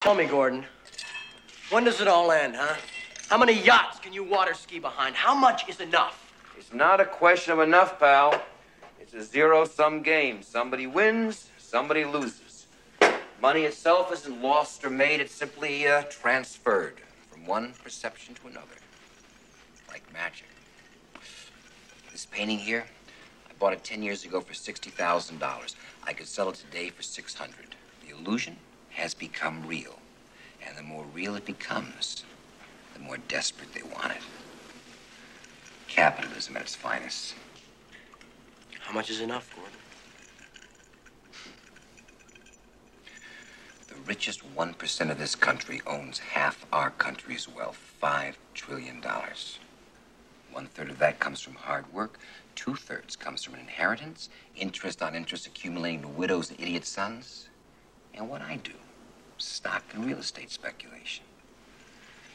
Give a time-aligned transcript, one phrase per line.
[0.00, 0.64] Tell me, Gordon,
[1.68, 2.74] when does it all end, huh?
[3.28, 5.14] How many yachts can you water ski behind?
[5.14, 6.32] How much is enough?
[6.56, 8.42] It's not a question of enough, pal.
[8.98, 10.42] It's a zero sum game.
[10.42, 12.66] Somebody wins, somebody loses.
[13.42, 18.78] Money itself isn't lost or made, it's simply uh, transferred from one perception to another.
[19.86, 20.48] Like magic.
[22.10, 22.86] This painting here,
[23.50, 25.74] I bought it 10 years ago for $60,000.
[26.04, 27.76] I could sell it today for 600.
[28.02, 28.56] The illusion
[28.90, 29.98] has become real.
[30.66, 32.24] And the more real it becomes,
[32.94, 34.22] the more desperate they want it.
[35.88, 37.34] Capitalism at its finest.
[38.80, 39.76] How much is enough, Gordon?
[43.88, 49.02] The richest 1% of this country owns half our country's wealth $5 trillion.
[50.52, 52.18] One third of that comes from hard work,
[52.56, 57.49] two thirds comes from an inheritance, interest on interest accumulating to widows and idiot sons.
[58.14, 58.72] And what I do
[59.42, 61.24] stock and real estate speculation.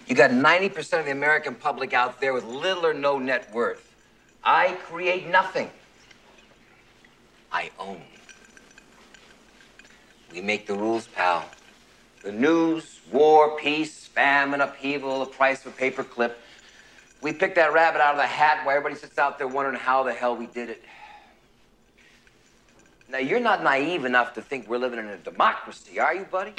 [0.07, 3.93] You got 90% of the American public out there with little or no net worth.
[4.43, 5.69] I create nothing.
[7.51, 8.01] I own.
[10.31, 11.45] We make the rules, pal.
[12.23, 16.33] The news, war, peace, famine, upheaval, the price of a paperclip.
[17.21, 20.03] We pick that rabbit out of the hat while everybody sits out there wondering how
[20.03, 20.83] the hell we did it.
[23.07, 26.53] Now, you're not naive enough to think we're living in a democracy, are you, buddy?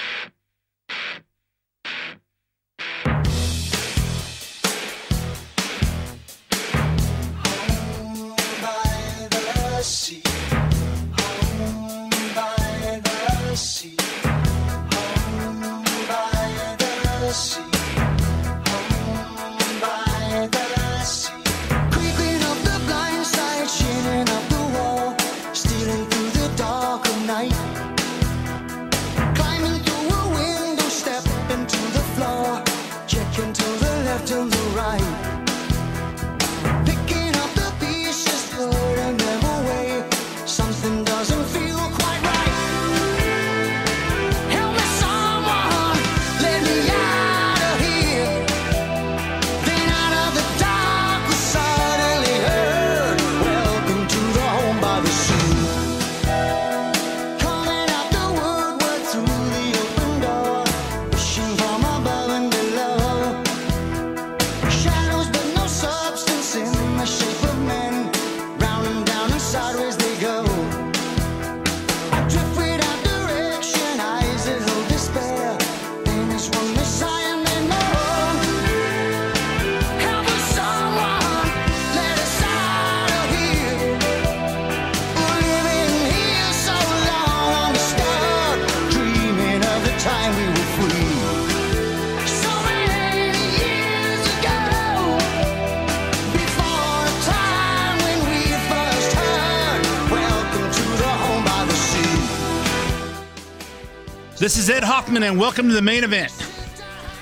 [104.39, 106.31] This is Ed Hoffman, and welcome to the main event.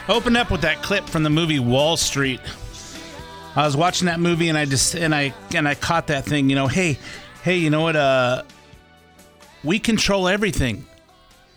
[0.09, 2.41] Open up with that clip from the movie Wall Street.
[3.55, 6.51] I was watching that movie, and I just and I and I caught that thing.
[6.51, 6.99] You know, hey,
[7.45, 7.95] hey, you know what?
[7.95, 8.43] Uh,
[9.63, 10.87] we control everything.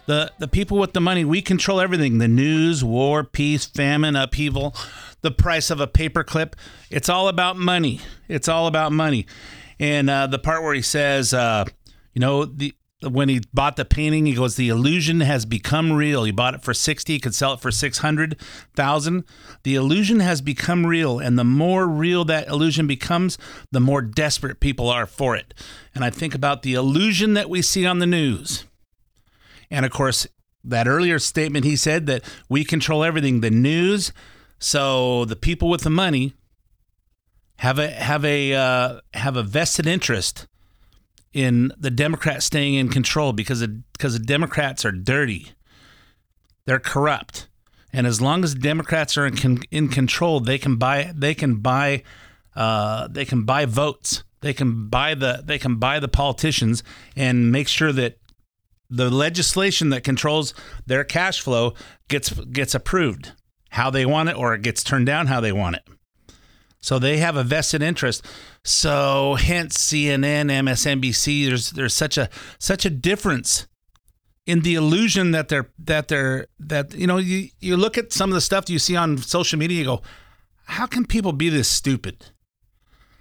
[0.06, 2.19] The the people with the money, we control everything.
[2.19, 4.75] The news, war, peace, famine, upheaval,
[5.22, 6.53] the price of a paperclip.
[6.91, 8.01] It's all about money.
[8.28, 9.25] It's all about money.
[9.79, 11.66] And uh, the part where he says, uh,
[12.13, 16.23] you know, the when he bought the painting, he goes, "The illusion has become real."
[16.23, 18.39] He bought it for sixty, he could sell it for six hundred
[18.75, 19.23] thousand.
[19.63, 23.37] The illusion has become real, and the more real that illusion becomes,
[23.71, 25.53] the more desperate people are for it.
[25.93, 28.65] And I think about the illusion that we see on the news,
[29.69, 30.25] and of course,
[30.63, 34.11] that earlier statement he said that we control everything, the news.
[34.59, 36.33] So the people with the money
[37.57, 40.47] have a have a uh, have a vested interest
[41.37, 45.51] in the Democrats staying in control because the, because the Democrats are dirty.
[46.65, 47.47] They're corrupt.
[47.93, 52.01] And as long as Democrats are in, in control, they can buy they can buy
[52.56, 54.23] uh, they can buy votes.
[54.41, 56.81] They can buy the they can buy the politicians
[57.15, 58.17] and make sure that
[58.89, 60.56] the legislation that controls
[60.88, 61.75] their cash flow
[62.07, 63.33] gets gets approved
[63.71, 65.83] how they want it or it gets turned down how they want it.
[66.88, 68.25] So they have a vested interest.
[68.63, 72.30] So hence CNN, MSNBC, there's there's such a
[72.60, 73.68] such a difference
[74.45, 78.30] in the illusion that they're that they're that you know you you look at some
[78.30, 80.01] of the stuff you see on social media you go
[80.63, 82.31] how can people be this stupid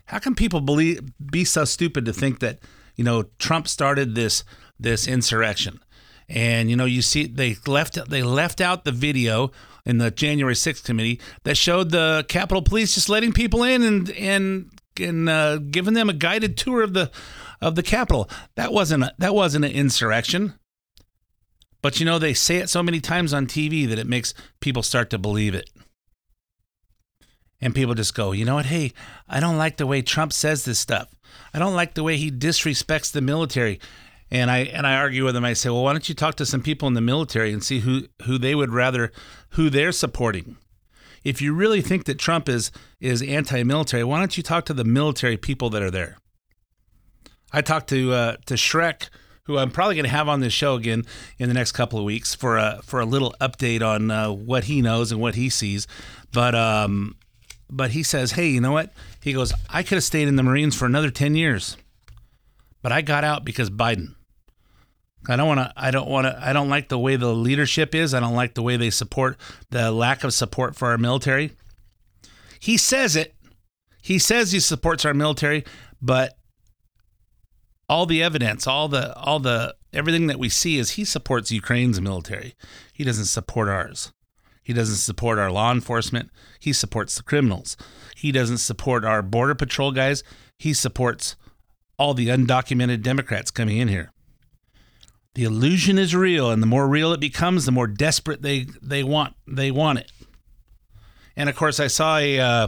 [0.04, 1.00] how can people believe
[1.32, 2.60] be so stupid to think that
[2.94, 4.44] you know Trump started this
[4.78, 5.80] this insurrection
[6.28, 9.52] And you know, you see they left they left out the video
[9.86, 14.10] in the January 6th committee that showed the Capitol Police just letting people in and
[14.10, 17.10] and and uh, giving them a guided tour of the
[17.60, 18.28] of the Capitol.
[18.56, 20.54] That wasn't a, that wasn't an insurrection.
[21.80, 24.82] But you know, they say it so many times on TV that it makes people
[24.82, 25.70] start to believe it.
[27.60, 28.66] And people just go, you know what?
[28.66, 28.92] Hey,
[29.28, 31.08] I don't like the way Trump says this stuff.
[31.54, 33.80] I don't like the way he disrespects the military.
[34.30, 35.44] And I and I argue with them.
[35.44, 37.80] I say, well, why don't you talk to some people in the military and see
[37.80, 39.12] who who they would rather
[39.50, 40.56] who they're supporting.
[41.22, 44.84] If you really think that Trump is is anti-military, why don't you talk to the
[44.84, 46.18] military people that are there?
[47.52, 49.10] I talked to uh, to Shrek,
[49.44, 51.04] who I'm probably going to have on this show again
[51.38, 54.64] in the next couple of weeks for a for a little update on uh, what
[54.64, 55.86] he knows and what he sees.
[56.32, 57.14] But um,
[57.70, 58.92] but he says, hey, you know what?
[59.22, 61.76] He goes, I could have stayed in the Marines for another ten years,
[62.82, 64.15] but I got out because Biden.
[65.28, 65.72] I don't want to.
[65.76, 66.38] I don't want to.
[66.40, 68.14] I don't like the way the leadership is.
[68.14, 69.36] I don't like the way they support
[69.70, 71.52] the lack of support for our military.
[72.60, 73.34] He says it.
[74.02, 75.64] He says he supports our military,
[76.00, 76.38] but
[77.88, 82.00] all the evidence, all the all the everything that we see is he supports Ukraine's
[82.00, 82.54] military.
[82.92, 84.12] He doesn't support ours.
[84.62, 86.30] He doesn't support our law enforcement.
[86.58, 87.76] He supports the criminals.
[88.16, 90.24] He doesn't support our border patrol guys.
[90.58, 91.36] He supports
[91.98, 94.12] all the undocumented Democrats coming in here.
[95.36, 99.02] The illusion is real, and the more real it becomes, the more desperate they they
[99.02, 100.10] want they want it.
[101.36, 102.66] And of course, I saw a uh,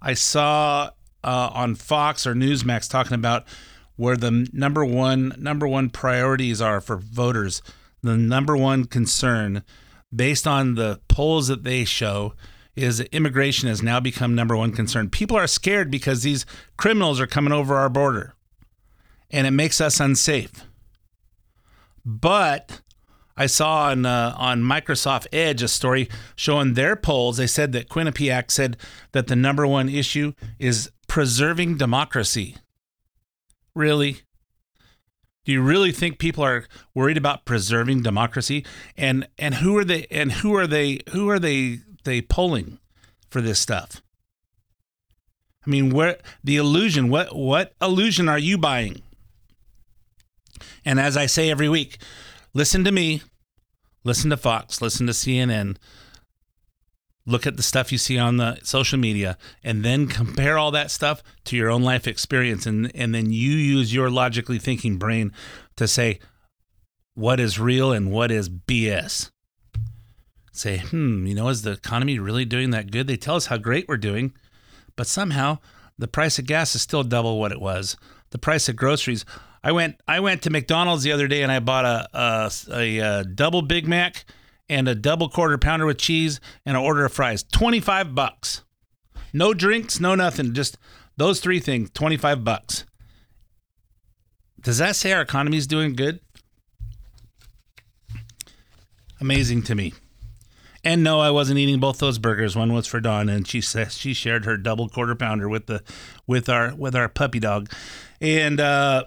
[0.00, 0.90] I saw
[1.24, 3.42] uh, on Fox or Newsmax talking about
[3.96, 7.62] where the number one number one priorities are for voters.
[8.00, 9.64] The number one concern,
[10.14, 12.34] based on the polls that they show,
[12.76, 15.10] is immigration has now become number one concern.
[15.10, 16.46] People are scared because these
[16.76, 18.34] criminals are coming over our border,
[19.32, 20.64] and it makes us unsafe.
[22.04, 22.82] But
[23.36, 27.36] I saw on uh, on Microsoft Edge a story showing their polls.
[27.36, 28.76] They said that Quinnipiac said
[29.12, 32.56] that the number one issue is preserving democracy.
[33.74, 34.20] Really?
[35.44, 38.64] Do you really think people are worried about preserving democracy?
[38.96, 40.06] And and who are they?
[40.10, 41.00] And who are they?
[41.10, 41.80] Who are they?
[42.04, 42.78] They polling
[43.30, 44.02] for this stuff?
[45.66, 47.08] I mean, where the illusion?
[47.08, 49.02] What what illusion are you buying?
[50.84, 51.98] And as I say every week,
[52.52, 53.22] listen to me,
[54.04, 55.76] listen to Fox, listen to CNN,
[57.26, 60.90] look at the stuff you see on the social media, and then compare all that
[60.90, 62.66] stuff to your own life experience.
[62.66, 65.32] And, and then you use your logically thinking brain
[65.76, 66.20] to say
[67.14, 69.30] what is real and what is BS.
[70.52, 73.06] Say, hmm, you know, is the economy really doing that good?
[73.06, 74.32] They tell us how great we're doing,
[74.94, 75.58] but somehow
[75.98, 77.96] the price of gas is still double what it was.
[78.30, 79.24] The price of groceries,
[79.64, 82.98] I went I went to McDonald's the other day and I bought a a, a,
[82.98, 84.26] a double Big Mac
[84.68, 87.42] and a double quarter pounder with cheese and an order of fries.
[87.42, 88.62] Twenty five bucks.
[89.32, 90.52] No drinks, no nothing.
[90.52, 90.76] Just
[91.16, 91.90] those three things.
[91.90, 92.84] Twenty five bucks.
[94.60, 96.20] Does that say our economy is doing good?
[99.20, 99.94] Amazing to me.
[100.82, 102.54] And no, I wasn't eating both those burgers.
[102.54, 105.82] One was for Dawn, and she says she shared her double quarter pounder with the
[106.26, 107.70] with our with our puppy dog,
[108.20, 109.04] and uh,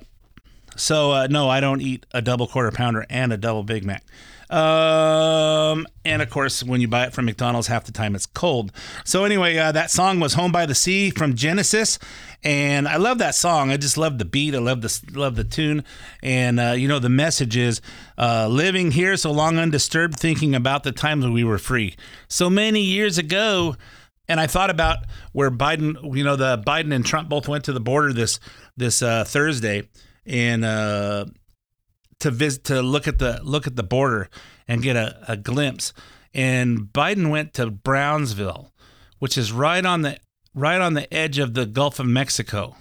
[0.77, 4.03] so uh, no, I don't eat a double quarter pounder and a double Big Mac.
[4.49, 8.71] Um, and of course, when you buy it from McDonald's, half the time it's cold.
[9.03, 11.99] So anyway, uh, that song was "Home by the Sea" from Genesis,
[12.43, 13.71] and I love that song.
[13.71, 14.55] I just love the beat.
[14.55, 15.83] I love the love the tune,
[16.23, 17.81] and uh, you know the message is
[18.17, 21.95] uh, living here so long undisturbed, thinking about the times when we were free.
[22.27, 23.75] So many years ago.
[24.29, 24.97] And I thought about
[25.31, 28.41] where Biden, you know, the Biden and Trump both went to the border this
[28.75, 29.87] this uh, Thursday,
[30.27, 31.25] and uh,
[32.19, 34.29] to visit to look at the look at the border
[34.67, 35.93] and get a, a glimpse.
[36.33, 38.71] And Biden went to Brownsville,
[39.19, 40.19] which is right on the
[40.53, 42.75] right on the edge of the Gulf of Mexico.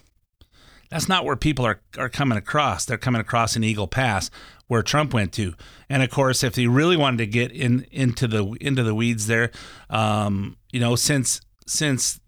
[0.91, 2.85] That's not where people are, are coming across.
[2.85, 4.31] They're coming across in Eagle Pass,
[4.69, 5.55] where Trump went to.
[5.89, 9.27] And of course, if he really wanted to get in into the into the weeds
[9.27, 9.51] there,
[9.91, 12.21] um, you know, since since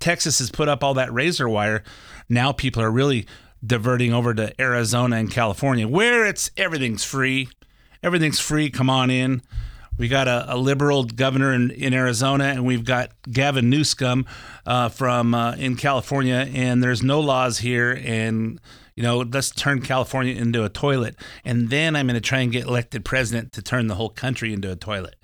[0.00, 1.82] Texas has put up all that razor wire,
[2.28, 3.26] now people are really
[3.64, 7.48] diverting over to Arizona and California, where it's everything's free.
[8.02, 8.70] Everything's free.
[8.70, 9.42] Come on in.
[9.98, 14.26] We got a, a liberal governor in, in Arizona, and we've got Gavin Newsom
[14.66, 18.60] uh, from uh, in California, and there's no laws here, and
[18.94, 22.52] you know, let's turn California into a toilet, and then I'm going to try and
[22.52, 25.16] get elected president to turn the whole country into a toilet.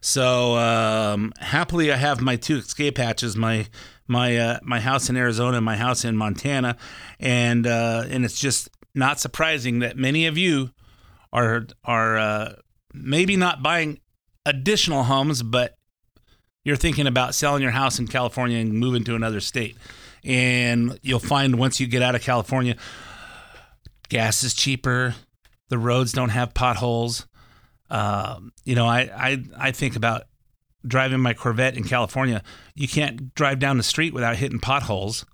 [0.00, 3.66] So um, happily, I have my two escape hatches, my
[4.06, 6.76] my uh, my house in Arizona and my house in Montana,
[7.18, 10.70] and uh, and it's just not surprising that many of you
[11.32, 12.54] are are uh,
[12.92, 14.00] maybe not buying
[14.46, 15.76] additional homes, but
[16.64, 19.76] you're thinking about selling your house in California and moving to another state.
[20.24, 22.76] And you'll find once you get out of California,
[24.08, 25.14] gas is cheaper,
[25.68, 27.26] the roads don't have potholes.
[27.90, 30.24] Um, you know, I, I I think about
[30.86, 32.42] driving my Corvette in California.
[32.74, 35.24] You can't drive down the street without hitting potholes.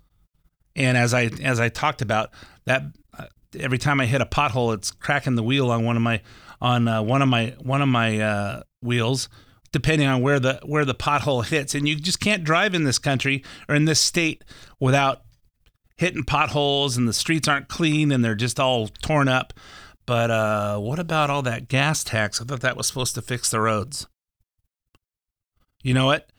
[0.75, 2.29] And as I as I talked about
[2.65, 2.83] that,
[3.17, 3.25] uh,
[3.59, 6.21] every time I hit a pothole, it's cracking the wheel on one of my
[6.61, 9.29] on uh, one of my one of my uh, wheels,
[9.71, 11.73] depending on where the where the pothole hits.
[11.73, 14.43] And you just can't drive in this country or in this state
[14.79, 15.21] without
[15.97, 19.53] hitting potholes, and the streets aren't clean and they're just all torn up.
[20.07, 22.41] But uh, what about all that gas tax?
[22.41, 24.07] I thought that was supposed to fix the roads.
[25.83, 26.31] You know what?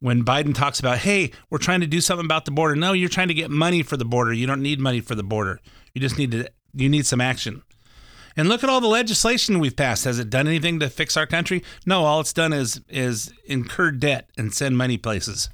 [0.00, 2.74] When Biden talks about, hey, we're trying to do something about the border.
[2.74, 4.32] No, you're trying to get money for the border.
[4.32, 5.60] You don't need money for the border.
[5.94, 7.62] You just need to you need some action.
[8.36, 10.04] And look at all the legislation we've passed.
[10.04, 11.62] Has it done anything to fix our country?
[11.84, 15.50] No, all it's done is is incur debt and send money places.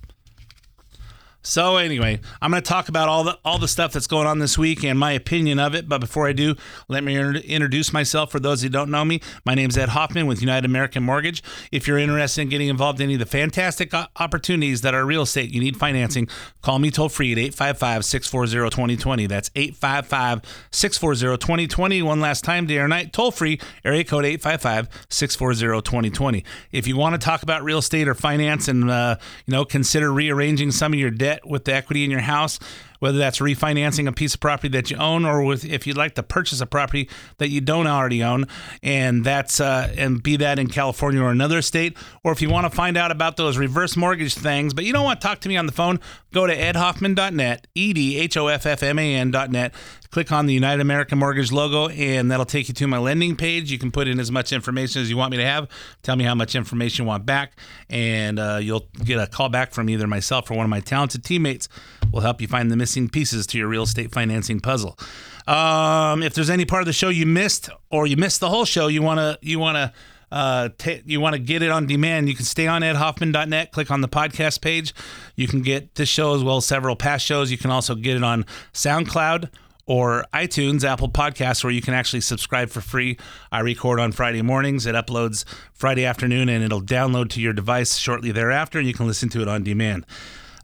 [1.46, 4.40] So anyway, I'm going to talk about all the all the stuff that's going on
[4.40, 5.88] this week and my opinion of it.
[5.88, 6.56] But before I do,
[6.88, 9.20] let me introduce myself for those who don't know me.
[9.44, 11.44] My name is Ed Hoffman with United American Mortgage.
[11.70, 15.22] If you're interested in getting involved in any of the fantastic opportunities that are real
[15.22, 16.26] estate, you need financing,
[16.62, 19.28] call me toll free at 855-640-2020.
[19.28, 22.02] That's 855-640-2020.
[22.02, 26.42] One last time, day or night, toll free, area code 855-640-2020.
[26.72, 30.12] If you want to talk about real estate or finance and uh, you know consider
[30.12, 32.58] rearranging some of your debt with the equity in your house,
[32.98, 36.14] whether that's refinancing a piece of property that you own or with if you'd like
[36.14, 38.46] to purchase a property that you don't already own
[38.82, 42.70] and that's uh, and be that in California or another state or if you want
[42.70, 45.48] to find out about those reverse mortgage things but you don't want to talk to
[45.48, 46.00] me on the phone.
[46.32, 49.74] Go to edhoffman.net e-d-h-o-f-f-m-a-n.net
[50.10, 53.70] click on the United American Mortgage logo and that'll take you to my lending page.
[53.70, 55.68] You can put in as much information as you want me to have.
[56.02, 57.58] Tell me how much information you want back
[57.90, 61.24] and uh, you'll get a call back from either myself or one of my talented
[61.24, 61.68] teammates
[62.12, 64.98] will help you find the missing pieces to your real estate financing puzzle.
[65.46, 68.64] Um, if there's any part of the show you missed, or you missed the whole
[68.64, 69.92] show, you wanna you wanna
[70.30, 73.90] uh, ta you want to get it on demand, you can stay on edhoffman.net, click
[73.90, 74.94] on the podcast page.
[75.36, 77.50] You can get this show as well as several past shows.
[77.50, 79.50] You can also get it on SoundCloud
[79.86, 83.16] or iTunes, Apple Podcasts, where you can actually subscribe for free.
[83.52, 84.84] I record on Friday mornings.
[84.84, 88.78] It uploads Friday afternoon and it'll download to your device shortly thereafter.
[88.78, 90.04] And you can listen to it on demand.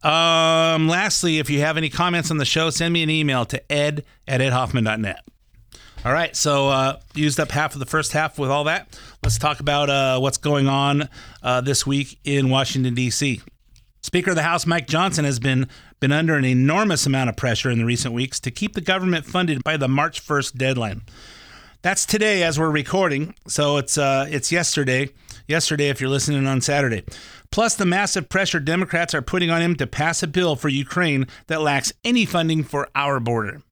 [0.02, 3.72] Um, lastly, if you have any comments on the show, send me an email to
[3.72, 5.24] ed at edhoffman.net.
[6.04, 8.98] All right, so uh, used up half of the first half with all that.
[9.22, 11.08] Let's talk about uh, what's going on
[11.44, 13.40] uh, this week in Washington, D.C.
[14.02, 15.68] Speaker of the House Mike Johnson has been
[16.00, 19.24] been under an enormous amount of pressure in the recent weeks to keep the government
[19.24, 21.02] funded by the March 1st deadline.
[21.82, 25.10] That's today as we're recording, so it's uh, it's yesterday.
[25.46, 27.04] Yesterday, if you're listening on Saturday.
[27.50, 31.26] Plus, the massive pressure Democrats are putting on him to pass a bill for Ukraine
[31.46, 33.62] that lacks any funding for our border.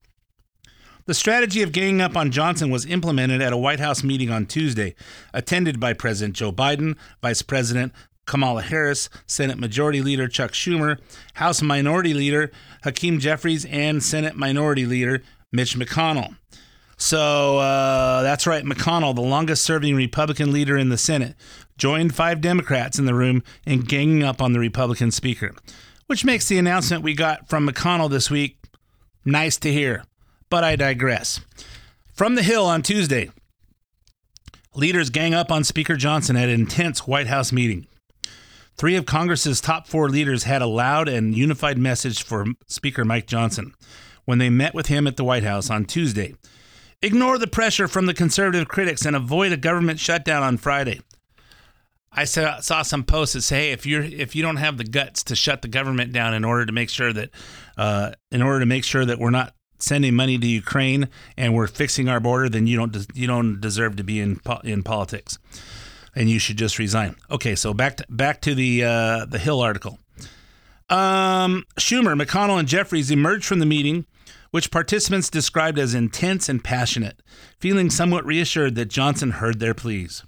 [1.07, 4.47] The strategy of ganging up on Johnson was implemented at a White House meeting on
[4.47, 4.95] Tuesday,
[5.35, 7.93] attended by President Joe Biden, Vice President
[8.27, 11.01] Kamala Harris, Senate Majority Leader Chuck Schumer,
[11.35, 12.53] House Minority Leader
[12.85, 16.37] Hakeem Jeffries, and Senate Minority Leader Mitch McConnell.
[16.97, 21.35] So uh, that's right, McConnell, the longest serving Republican leader in the Senate,
[21.81, 25.55] joined five Democrats in the room in ganging up on the Republican Speaker,
[26.07, 28.59] which makes the announcement we got from McConnell this week
[29.25, 30.05] nice to hear.
[30.51, 31.41] But I digress.
[32.13, 33.31] From the Hill on Tuesday,
[34.75, 37.87] leaders gang up on Speaker Johnson at an intense White House meeting.
[38.77, 43.27] Three of Congress's top four leaders had a loud and unified message for Speaker Mike
[43.27, 43.75] Johnson
[44.27, 46.35] when they met with him at the White House on Tuesday.
[47.03, 51.01] Ignore the pressure from the conservative critics and avoid a government shutdown on Friday.
[52.13, 55.23] I saw, some posts that say, "Hey, if you're if you don't have the guts
[55.25, 57.31] to shut the government down in order to make sure that
[57.77, 61.69] uh, in order to make sure that we're not sending money to Ukraine and we're
[61.69, 65.39] fixing our border, then you don't you don't deserve to be in in politics,
[66.15, 69.61] and you should just resign." Okay, so back to back to the uh, the Hill
[69.61, 69.99] article.
[70.89, 74.05] Um, Schumer, McConnell, and Jeffries emerged from the meeting,
[74.51, 77.23] which participants described as intense and passionate,
[77.61, 80.25] feeling somewhat reassured that Johnson heard their pleas.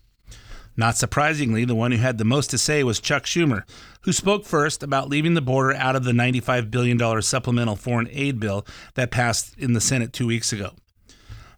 [0.77, 3.65] Not surprisingly, the one who had the most to say was Chuck Schumer,
[4.03, 8.41] who spoke first about leaving the border out of the $95 billion supplemental foreign aid
[8.41, 10.71] bill that passed in the Senate two weeks ago.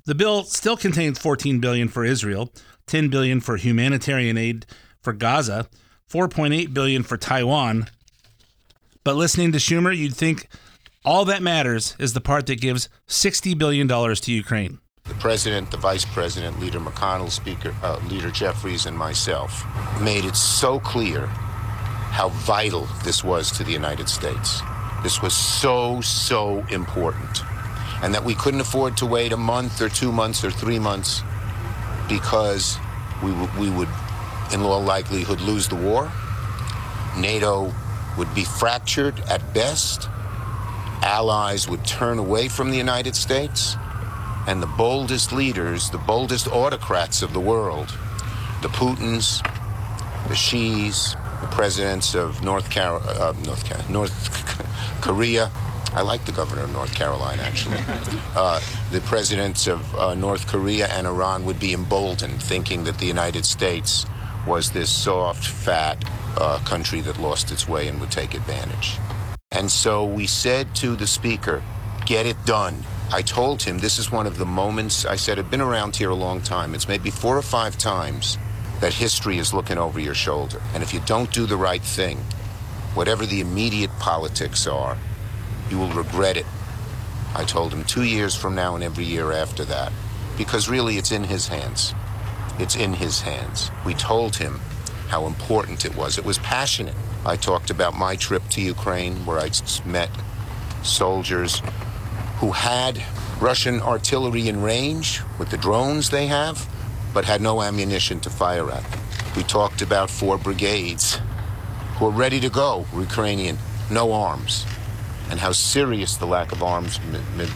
[0.04, 2.52] The bill still contains 14 billion for Israel,
[2.86, 4.66] 10 billion for humanitarian aid
[5.00, 5.68] for Gaza,
[6.10, 7.88] 4.8 billion for Taiwan.
[9.04, 10.48] But listening to Schumer, you'd think
[11.04, 14.80] all that matters is the part that gives 60 billion dollars to Ukraine.
[15.06, 19.62] The president, the vice president, Leader McConnell, Speaker, uh, Leader Jeffries, and myself
[20.00, 24.62] made it so clear how vital this was to the United States.
[25.02, 27.42] This was so, so important.
[28.02, 31.22] And that we couldn't afford to wait a month or two months or three months
[32.08, 32.78] because
[33.22, 33.88] we, w- we would,
[34.54, 36.10] in all likelihood, lose the war.
[37.18, 37.74] NATO
[38.16, 40.08] would be fractured at best.
[41.02, 43.76] Allies would turn away from the United States.
[44.46, 47.88] And the boldest leaders, the boldest autocrats of the world,
[48.62, 49.42] the Putins,
[50.28, 55.50] the Xi's, the presidents of North, Car- uh, North, Car- North Korea.
[55.92, 57.78] I like the governor of North Carolina, actually.
[58.36, 58.60] Uh,
[58.90, 63.44] the presidents of uh, North Korea and Iran would be emboldened, thinking that the United
[63.46, 64.06] States
[64.44, 66.04] was this soft, fat
[66.36, 68.98] uh, country that lost its way and would take advantage.
[69.52, 71.62] And so we said to the speaker,
[72.06, 72.82] get it done.
[73.12, 76.10] I told him this is one of the moments, I said, I've been around here
[76.10, 76.74] a long time.
[76.74, 78.38] It's maybe four or five times
[78.80, 80.60] that history is looking over your shoulder.
[80.74, 82.18] And if you don't do the right thing,
[82.94, 84.96] whatever the immediate politics are,
[85.70, 86.46] you will regret it.
[87.34, 89.92] I told him two years from now and every year after that,
[90.36, 91.94] because really it's in his hands.
[92.58, 93.70] It's in his hands.
[93.84, 94.60] We told him
[95.08, 96.18] how important it was.
[96.18, 96.94] It was passionate.
[97.26, 99.50] I talked about my trip to Ukraine where I
[99.84, 100.10] met
[100.82, 101.62] soldiers
[102.36, 103.02] who had
[103.40, 106.68] Russian artillery in range with the drones they have,
[107.12, 108.84] but had no ammunition to fire at.
[109.36, 111.18] We talked about four brigades
[111.96, 113.58] who are ready to go, Ukrainian,
[113.90, 114.66] no arms,
[115.30, 117.00] and how serious the lack of arms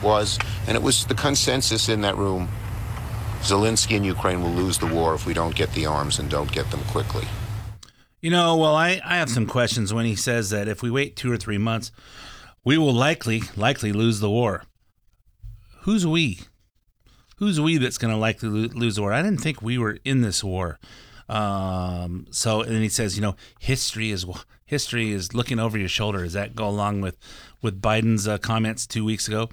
[0.03, 0.39] was.
[0.67, 2.49] And it was the consensus in that room
[3.43, 6.51] Zelensky and Ukraine will lose the war if we don't get the arms and don't
[6.51, 7.27] get them quickly.
[8.21, 11.15] You know, well, I, I have some questions when he says that if we wait
[11.15, 11.93] two or three months,
[12.65, 14.65] we will likely likely lose the war.
[15.89, 16.41] Who's we?
[17.39, 19.15] Who's we that's going to likely lose the war?
[19.15, 20.79] I didn't think we were in this war.
[21.31, 24.27] Um, so and then he says, you know, history is
[24.67, 26.25] history is looking over your shoulder.
[26.25, 27.17] Does that go along with
[27.63, 29.49] with Biden's uh, comments two weeks ago?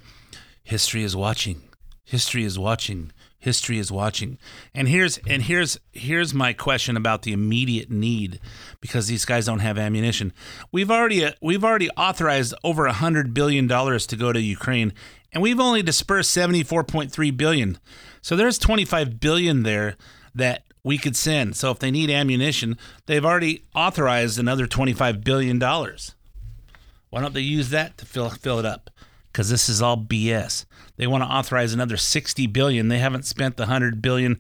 [0.62, 1.62] History is watching.
[2.04, 3.14] History is watching.
[3.40, 4.38] History is watching.
[4.74, 8.42] And here's and here's here's my question about the immediate need
[8.82, 10.34] because these guys don't have ammunition.
[10.72, 14.94] We've already uh, we've already authorized over a hundred billion dollars to go to Ukraine,
[15.36, 17.78] and we've only dispersed seventy four point three billion.
[18.22, 19.98] So there's twenty five billion there
[20.34, 21.56] that we could send.
[21.58, 26.16] So if they need ammunition, they've already authorized another twenty five billion dollars.
[27.10, 28.90] Why don't they use that to fill fill it up?
[29.32, 30.66] Because this is all BS.
[30.96, 32.88] They want to authorize another 60 billion.
[32.88, 34.40] They haven't spent the 100 billion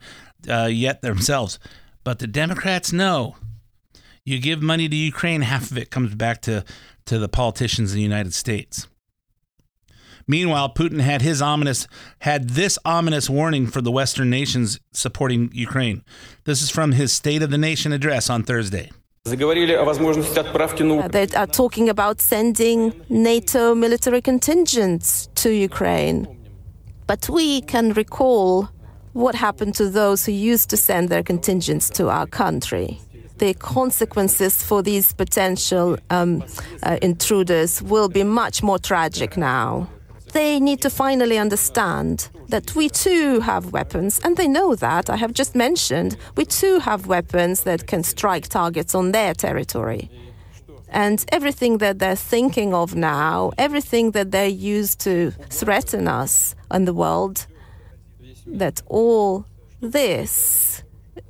[0.49, 1.59] uh, yet themselves.
[2.05, 3.35] But the Democrats know.
[4.23, 6.63] You give money to Ukraine, half of it comes back to,
[7.07, 8.87] to the politicians in the United States.
[10.27, 11.87] Meanwhile, Putin had his ominous
[12.19, 16.03] had this ominous warning for the Western nations supporting Ukraine.
[16.45, 18.91] This is from his State of the Nation address on Thursday.
[19.27, 19.35] Uh,
[21.07, 26.27] they are talking about sending NATO military contingents to Ukraine.
[27.07, 28.69] But we can recall
[29.13, 32.99] what happened to those who used to send their contingents to our country.
[33.37, 36.43] The consequences for these potential um,
[36.83, 39.89] uh, intruders will be much more tragic now.
[40.35, 45.09] They need to finally understand that we too have weapons, and they know that.
[45.09, 50.11] I have just mentioned we too have weapons that can strike targets on their territory.
[50.89, 56.85] And everything that they're thinking of now, everything that they use to threaten us and
[56.85, 57.47] the world,
[58.45, 59.45] that all
[59.79, 60.83] this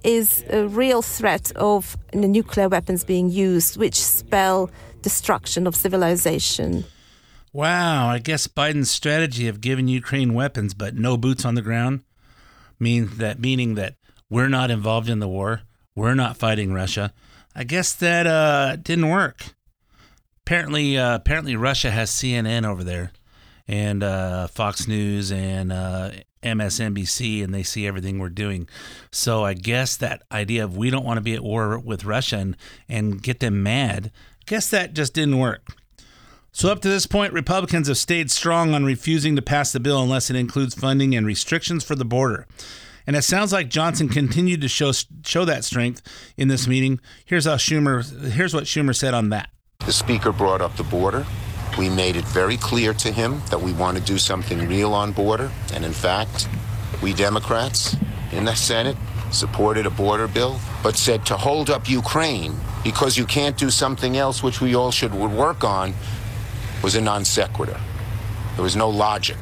[0.04, 4.72] is a real threat of nuclear weapons being used, which spell
[5.04, 6.86] destruction of civilization.
[7.56, 12.04] Wow, I guess Biden's strategy of giving Ukraine weapons but no boots on the ground
[12.82, 13.96] means that meaning that
[14.30, 15.62] we're not involved in the war,
[15.96, 17.14] we're not fighting Russia.
[17.56, 19.56] I guess that uh, didn't work.
[20.46, 23.14] Apparently, uh, apparently Russia has CNN over there,
[23.70, 26.12] and uh, Fox News and uh,
[26.44, 28.68] MSNBC, and they see everything we're doing.
[29.14, 32.36] So I guess that idea of we don't want to be at war with Russia
[32.36, 32.58] and,
[32.90, 35.70] and get them mad, I guess that just didn't work.
[36.58, 40.02] So, up to this point, Republicans have stayed strong on refusing to pass the bill
[40.02, 42.48] unless it includes funding and restrictions for the border.
[43.06, 44.94] And it sounds like Johnson continued to show
[45.26, 46.02] show that strength
[46.38, 47.02] in this meeting.
[47.26, 48.32] Here's how Schumer.
[48.32, 49.50] Here's what Schumer said on that.
[49.86, 51.26] The speaker brought up the border.
[51.78, 55.12] We made it very clear to him that we want to do something real on
[55.12, 55.52] border.
[55.74, 56.48] And in fact,
[57.04, 57.98] we Democrats
[58.32, 58.96] in the Senate
[59.30, 64.16] supported a border bill, but said to hold up Ukraine because you can't do something
[64.16, 65.94] else which we all should work on
[66.84, 67.80] was a non sequitur.
[68.56, 69.38] There was no logic.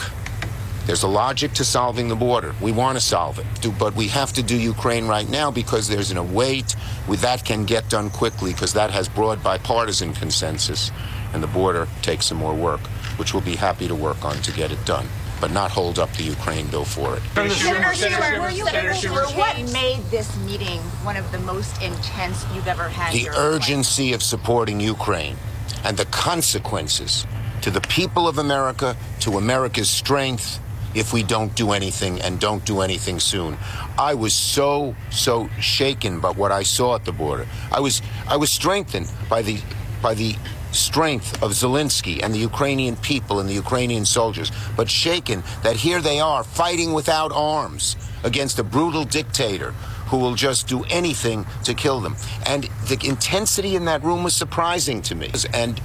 [0.85, 2.53] There's a logic to solving the border.
[2.59, 5.87] We want to solve it, do, but we have to do Ukraine right now because
[5.87, 6.75] there's an await
[7.07, 10.91] with that can get done quickly because that has broad bipartisan consensus,
[11.33, 12.81] and the border takes some more work,
[13.17, 15.07] which we'll be happy to work on to get it done,
[15.39, 17.21] but not hold up the Ukraine bill for it.
[17.33, 17.51] Senator
[17.93, 21.81] Schumer, were you Senator able to Schumer, what made this meeting one of the most
[21.81, 23.13] intense you've ever had?
[23.13, 23.55] the here in White House?
[23.55, 25.37] urgency of supporting Ukraine
[25.83, 27.25] and the consequences
[27.61, 30.59] to the people of America, to America's strength,
[30.95, 33.57] if we don't do anything and don't do anything soon.
[33.97, 37.47] I was so so shaken by what I saw at the border.
[37.71, 39.59] I was I was strengthened by the
[40.01, 40.35] by the
[40.71, 46.01] strength of Zelensky and the Ukrainian people and the Ukrainian soldiers, but shaken that here
[46.01, 49.73] they are fighting without arms against a brutal dictator
[50.07, 52.15] who will just do anything to kill them.
[52.45, 55.31] And the intensity in that room was surprising to me.
[55.53, 55.79] And,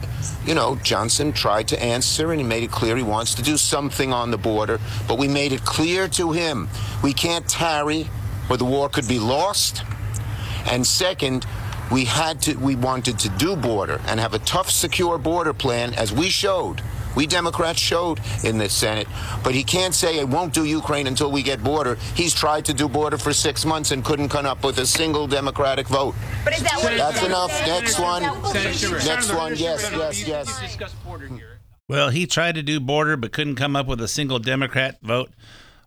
[0.45, 3.57] you know, Johnson tried to answer and he made it clear he wants to do
[3.57, 6.69] something on the border, but we made it clear to him
[7.03, 8.09] we can't tarry
[8.51, 9.83] or the war could be lost.
[10.67, 11.47] And second,
[11.91, 15.95] we had to we wanted to do border and have a tough secure border plan
[15.95, 16.83] as we showed
[17.19, 19.09] we democrats showed in the senate
[19.43, 21.97] but he can't say it won't do ukraine until we get border.
[22.15, 25.27] He's tried to do border for six months and couldn't come up with a single
[25.27, 26.15] democratic vote.
[26.45, 27.51] But is that what that's enough.
[27.67, 28.23] Next one.
[28.47, 29.57] Senator next one.
[29.57, 30.61] Yes yes yes.
[30.61, 31.59] you discussed border here.
[31.89, 35.31] Well, he tried to do border but couldn't come up with a single Democrat vote.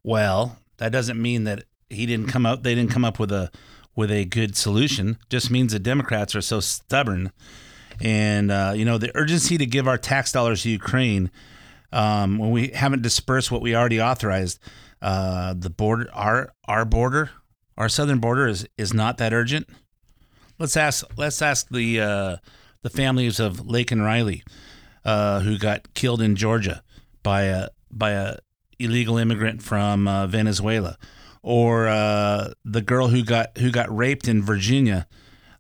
[0.04, 3.52] Well, that doesn't mean that he didn't come up they didn't come up with a
[3.96, 5.18] with a good solution.
[5.30, 7.32] Just means the Democrats are so stubborn.
[8.02, 11.32] And uh, you know, the urgency to give our tax dollars to Ukraine
[11.92, 14.60] um, when we haven't dispersed what we already authorized,
[15.02, 17.32] uh, the border our our border,
[17.78, 19.68] our southern border is is not that urgent.
[20.58, 22.38] Let's ask let's ask the uh,
[22.82, 24.44] the families of Laken Riley
[25.06, 26.84] uh, who got killed in Georgia
[27.24, 28.38] by a by a
[28.80, 30.98] illegal immigrant from uh, Venezuela,
[31.44, 35.08] or uh, the girl who got who got raped in Virginia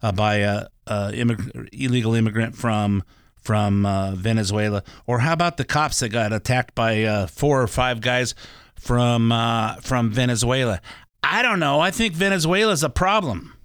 [0.01, 3.03] uh, by a, a immig- illegal immigrant from
[3.37, 7.67] from uh, Venezuela, or how about the cops that got attacked by uh, four or
[7.67, 8.35] five guys
[8.75, 10.79] from uh, from Venezuela?
[11.23, 11.79] I don't know.
[11.79, 13.57] I think Venezuela's a problem.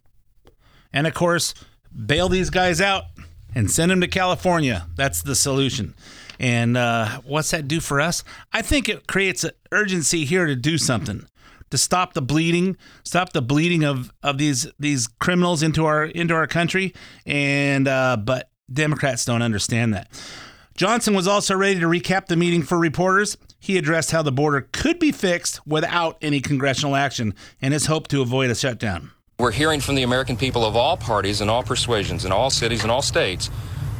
[0.92, 1.54] And of course,
[1.94, 3.04] bail these guys out
[3.54, 4.86] and send them to California.
[4.96, 5.94] That's the solution.
[6.38, 8.22] And uh, what's that do for us?
[8.52, 11.26] I think it creates an urgency here to do something
[11.70, 16.34] to stop the bleeding, stop the bleeding of, of these these criminals into our into
[16.34, 16.94] our country.
[17.24, 20.10] And uh, but Democrats don't understand that.
[20.76, 23.38] Johnson was also ready to recap the meeting for reporters.
[23.58, 28.08] He addressed how the border could be fixed without any congressional action and his hope
[28.08, 29.10] to avoid a shutdown.
[29.38, 32.82] We're hearing from the American people of all parties and all persuasions in all cities
[32.82, 33.50] and all states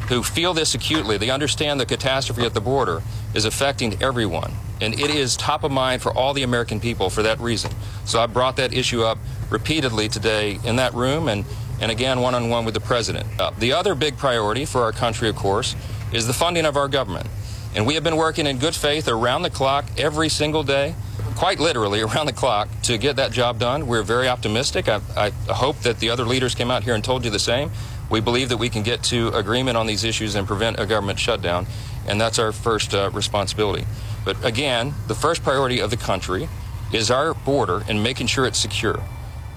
[0.09, 1.16] who feel this acutely.
[1.16, 3.03] They understand the catastrophe at the border
[3.35, 4.53] is affecting everyone.
[4.81, 7.73] And it is top of mind for all the American people for that reason.
[8.05, 9.19] So I brought that issue up
[9.51, 11.45] repeatedly today in that room and,
[11.81, 13.27] and again one on one with the president.
[13.40, 15.75] Uh, the other big priority for our country, of course,
[16.12, 17.27] is the funding of our government.
[17.75, 20.95] And we have been working in good faith around the clock every single day
[21.37, 23.87] quite literally around the clock to get that job done.
[23.87, 24.88] We're very optimistic.
[24.88, 27.71] I, I hope that the other leaders came out here and told you the same.
[28.11, 31.19] We believe that we can get to agreement on these issues and prevent a government
[31.19, 31.66] shutdown,
[32.07, 33.85] and that's our first uh, responsibility.
[34.25, 36.49] But again, the first priority of the country
[36.92, 39.03] is our border and making sure it's secure.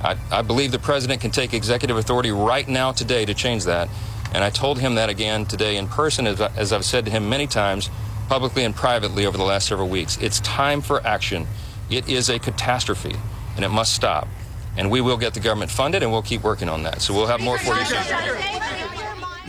[0.01, 3.89] I, I believe the president can take executive authority right now today to change that.
[4.33, 7.29] And I told him that again today in person, as, as I've said to him
[7.29, 7.89] many times,
[8.27, 10.17] publicly and privately over the last several weeks.
[10.21, 11.47] It's time for action.
[11.89, 13.15] It is a catastrophe,
[13.55, 14.27] and it must stop.
[14.77, 17.01] And we will get the government funded, and we'll keep working on that.
[17.01, 17.97] So we'll have more for you soon.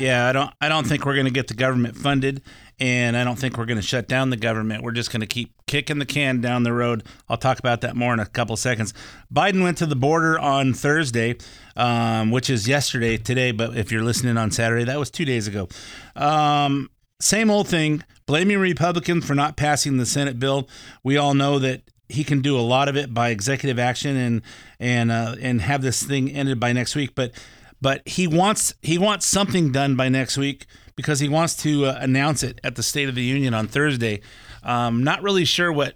[0.01, 2.43] Yeah, I don't I don't think we're going to get the government funded
[2.81, 4.83] and I don't think we're going to shut down the government.
[4.83, 7.05] We're just going to keep kicking the can down the road.
[7.29, 8.95] I'll talk about that more in a couple seconds.
[9.33, 11.37] Biden went to the border on Thursday,
[11.77, 15.47] um, which is yesterday, today, but if you're listening on Saturday, that was 2 days
[15.47, 15.69] ago.
[16.17, 16.89] Um,
[17.21, 20.67] same old thing, blaming Republicans for not passing the Senate bill.
[21.05, 24.43] We all know that he can do a lot of it by executive action and
[24.79, 27.15] and uh, and have this thing ended by next week.
[27.15, 27.33] But
[27.81, 31.99] but he wants he wants something done by next week because he wants to uh,
[32.01, 34.21] announce it at the State of the Union on Thursday.
[34.63, 35.95] Um, not really sure what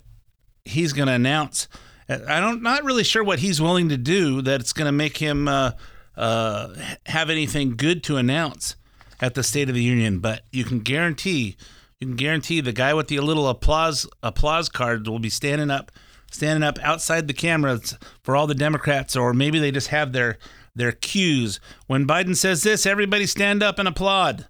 [0.65, 1.69] he's going to announce.
[2.09, 5.49] I don't not really sure what he's willing to do that's going to make him
[5.49, 5.73] uh,
[6.17, 6.75] uh,
[7.07, 8.77] have anything good to announce
[9.21, 10.21] at the State of the Union.
[10.21, 11.57] But you can guarantee
[12.01, 15.91] you can guarantee the guy with the little applause applause card will be standing up
[16.35, 20.39] standing up outside the cameras for all the Democrats, or maybe they just have their
[20.75, 21.61] their cues.
[21.87, 24.47] When Biden says this, everybody stand up and applaud,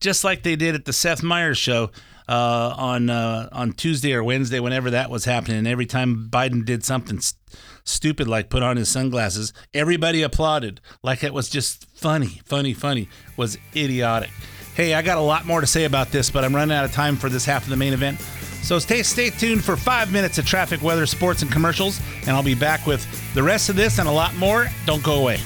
[0.00, 1.90] just like they did at the Seth Meyers show
[2.28, 5.58] uh, on uh, on Tuesday or Wednesday, whenever that was happening.
[5.58, 7.36] And Every time Biden did something st-
[7.84, 13.08] stupid like put on his sunglasses, everybody applauded like it was just funny, funny, funny.
[13.36, 14.30] Was idiotic.
[14.74, 16.92] Hey, I got a lot more to say about this, but I'm running out of
[16.92, 18.20] time for this half of the main event.
[18.62, 22.42] So stay stay tuned for five minutes of traffic, weather, sports, and commercials, and I'll
[22.42, 24.68] be back with the rest of this and a lot more.
[24.86, 25.38] Don't go away.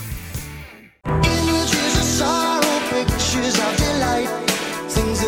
[1.05, 4.29] Images of sorrow, pictures of delight,
[4.91, 5.23] things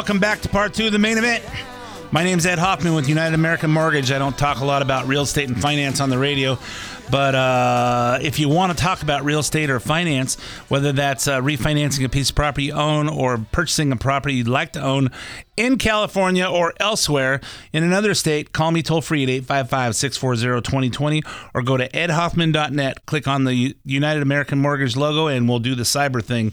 [0.00, 1.44] welcome back to part two of the main event.
[2.10, 4.10] My name is Ed Hoffman with United American Mortgage.
[4.10, 6.58] I don't talk a lot about real estate and finance on the radio,
[7.10, 10.34] but uh, if you want to talk about real estate or finance,
[10.68, 14.48] whether that's uh, refinancing a piece of property you own or purchasing a property you'd
[14.48, 15.10] like to own
[15.56, 17.40] in California or elsewhere
[17.72, 21.22] in another state, call me toll free at 855 640 2020
[21.54, 23.04] or go to edhoffman.net.
[23.04, 26.52] Click on the United American Mortgage logo and we'll do the cyber thing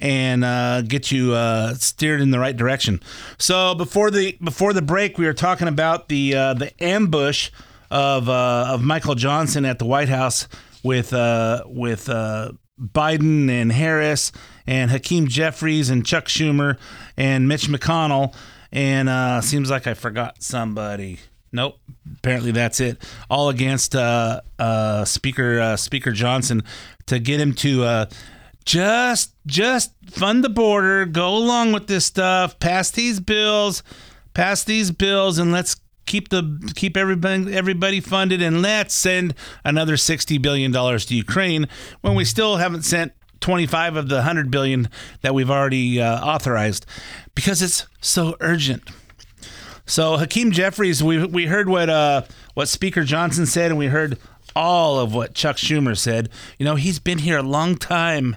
[0.00, 3.00] and uh, get you uh, steered in the right direction.
[3.38, 7.50] So before the before the break, we were talking about the uh, the ambush
[7.90, 10.48] of uh, of Michael Johnson at the White House
[10.82, 14.32] with uh, with uh, Biden and Harris
[14.66, 16.78] and Hakeem Jeffries and Chuck Schumer
[17.16, 18.34] and Mitch McConnell.
[18.70, 21.20] And uh, seems like I forgot somebody.
[21.50, 21.78] Nope.
[22.18, 23.02] Apparently that's it.
[23.30, 26.62] All against uh, uh, Speaker Speaker Johnson
[27.06, 28.06] to get him to
[28.66, 33.82] just just fund the border, go along with this stuff, pass these bills,
[34.34, 35.76] pass these bills, and let's
[36.08, 41.68] keep the keep everybody everybody funded, and let's send another sixty billion dollars to Ukraine
[42.00, 44.88] when we still haven't sent 25 of the 100 billion
[45.20, 46.84] that we've already uh, authorized
[47.36, 48.82] because it's so urgent.
[49.86, 52.22] So Hakeem Jeffries, we we heard what uh
[52.54, 54.18] what Speaker Johnson said, and we heard
[54.54, 56.28] all of what Chuck Schumer said.
[56.58, 58.36] You know, he's been here a long time.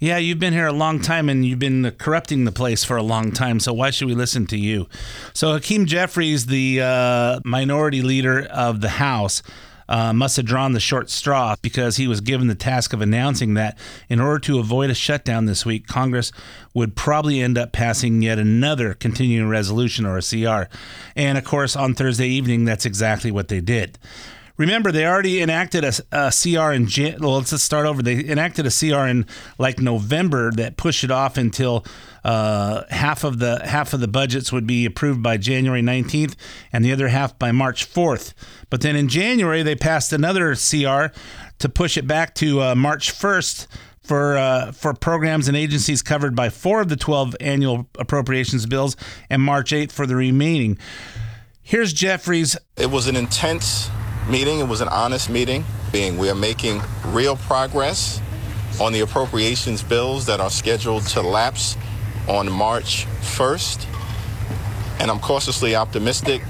[0.00, 3.02] Yeah, you've been here a long time, and you've been corrupting the place for a
[3.02, 3.58] long time.
[3.58, 4.86] So why should we listen to you?
[5.34, 9.42] So Hakeem Jeffries, the uh, minority leader of the House.
[9.90, 13.54] Uh, must have drawn the short straw because he was given the task of announcing
[13.54, 13.78] that
[14.10, 16.30] in order to avoid a shutdown this week, Congress
[16.74, 20.70] would probably end up passing yet another continuing resolution or a CR.
[21.16, 23.98] And of course, on Thursday evening, that's exactly what they did.
[24.58, 26.86] Remember, they already enacted a, a CR in.
[26.88, 28.02] Jan- well, let's just start over.
[28.02, 29.24] They enacted a CR in
[29.56, 31.86] like November that pushed it off until
[32.24, 36.34] uh, half of the half of the budgets would be approved by January 19th,
[36.72, 38.34] and the other half by March 4th.
[38.68, 41.14] But then in January, they passed another CR
[41.60, 43.68] to push it back to uh, March 1st
[44.02, 48.96] for uh, for programs and agencies covered by four of the 12 annual appropriations bills,
[49.30, 50.78] and March 8th for the remaining.
[51.62, 53.90] Here's Jeffries It was an intense
[54.28, 54.60] meeting.
[54.60, 55.64] It was an honest meeting.
[55.90, 58.20] Being we are making real progress
[58.80, 61.76] on the appropriations bills that are scheduled to lapse
[62.28, 63.86] on March 1st.
[65.00, 66.42] And I'm cautiously optimistic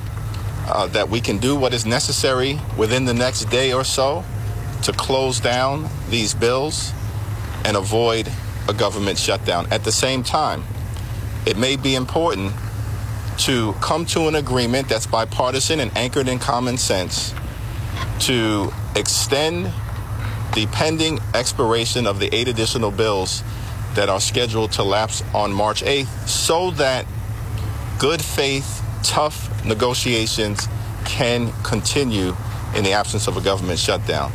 [0.67, 4.25] uh, that we can do what is necessary within the next day or so
[4.83, 6.93] to close down these bills
[7.65, 8.31] and avoid
[8.69, 9.67] a government shutdown.
[9.71, 10.65] At the same time,
[11.47, 12.53] it may be important
[13.39, 17.33] to come to an agreement that's bipartisan and anchored in common sense
[18.21, 19.73] to extend
[20.55, 23.43] the pending expiration of the eight additional bills
[23.95, 27.07] that are scheduled to lapse on March 8th so that
[27.99, 30.69] good faith, tough negotiations
[31.05, 32.35] can continue
[32.75, 34.33] in the absence of a government shutdown.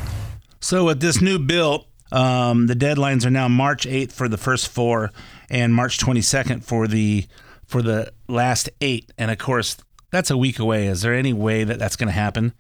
[0.60, 4.67] So with this new bill, um, the deadlines are now March 8th for the first
[4.67, 5.12] four
[5.49, 7.26] and March 22nd for the
[7.65, 9.12] for the last eight.
[9.17, 9.78] And of course,
[10.12, 10.88] that's a week away.
[10.88, 12.54] Is there any way that that's going to happen?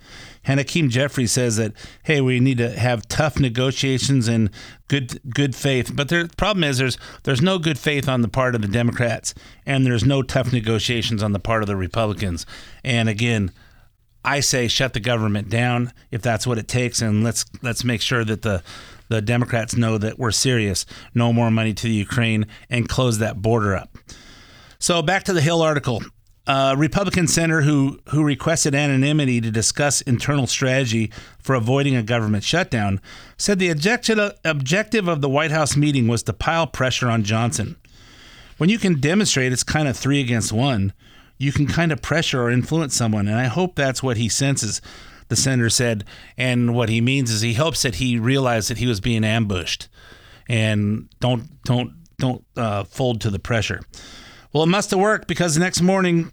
[0.45, 4.49] And Hakeem Jeffrey says that hey, we need to have tough negotiations and
[4.87, 5.95] good good faith.
[5.95, 9.33] But the problem is there's there's no good faith on the part of the Democrats,
[9.65, 12.45] and there's no tough negotiations on the part of the Republicans.
[12.83, 13.51] And again,
[14.25, 18.01] I say shut the government down if that's what it takes, and let's let's make
[18.01, 18.63] sure that the
[19.09, 20.85] the Democrats know that we're serious.
[21.13, 23.97] No more money to the Ukraine, and close that border up.
[24.79, 26.01] So back to the Hill article.
[26.45, 32.43] A Republican senator who who requested anonymity to discuss internal strategy for avoiding a government
[32.43, 32.99] shutdown
[33.37, 37.77] said the objective of the White House meeting was to pile pressure on Johnson.
[38.57, 40.91] When you can demonstrate it's kind of three against one,
[41.37, 44.81] you can kind of pressure or influence someone, and I hope that's what he senses.
[45.29, 46.03] The senator said,
[46.37, 49.87] and what he means is he hopes that he realized that he was being ambushed,
[50.49, 53.79] and don't don't don't uh, fold to the pressure.
[54.53, 56.31] Well, it must have worked because the next morning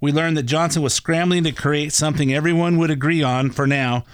[0.00, 4.04] we learned that Johnson was scrambling to create something everyone would agree on for now.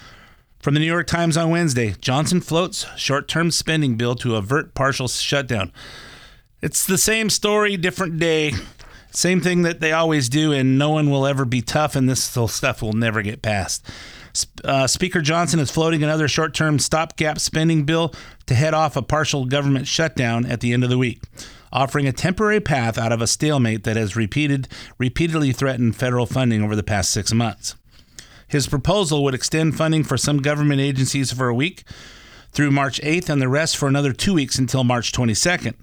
[0.58, 4.72] From the New York Times on Wednesday, Johnson floats short term spending bill to avert
[4.74, 5.70] partial shutdown.
[6.62, 8.52] It's the same story, different day.
[9.10, 12.24] Same thing that they always do, and no one will ever be tough, and this
[12.24, 13.86] stuff will never get passed.
[14.64, 18.14] Uh, Speaker Johnson is floating another short term stopgap spending bill
[18.46, 21.20] to head off a partial government shutdown at the end of the week
[21.72, 26.62] offering a temporary path out of a stalemate that has repeated, repeatedly threatened federal funding
[26.62, 27.74] over the past six months.
[28.48, 31.84] His proposal would extend funding for some government agencies for a week
[32.52, 35.74] through March 8th and the rest for another two weeks until March 22nd.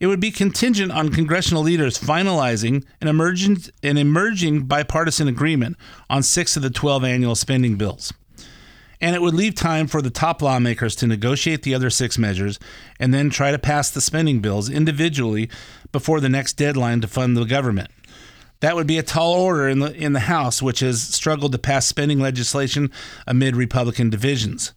[0.00, 5.76] It would be contingent on congressional leaders finalizing an emerging, an emerging bipartisan agreement
[6.10, 8.12] on six of the 12 annual spending bills
[9.02, 12.60] and it would leave time for the top lawmakers to negotiate the other six measures
[13.00, 15.50] and then try to pass the spending bills individually
[15.90, 17.90] before the next deadline to fund the government.
[18.60, 21.58] That would be a tall order in the in the House, which has struggled to
[21.58, 22.92] pass spending legislation
[23.26, 24.72] amid Republican divisions.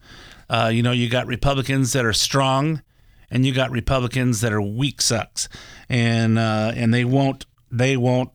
[0.49, 2.81] Uh, you know, you got Republicans that are strong,
[3.29, 5.47] and you got Republicans that are weak sucks,
[5.88, 8.31] and uh, and they won't they won't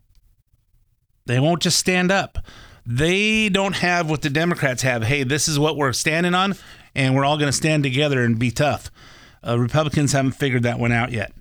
[1.26, 2.38] they won't just stand up.
[2.92, 5.04] They don't have what the Democrats have.
[5.04, 6.56] Hey, this is what we're standing on,
[6.92, 8.90] and we're all going to stand together and be tough.
[9.46, 11.32] Uh, Republicans haven't figured that one out yet.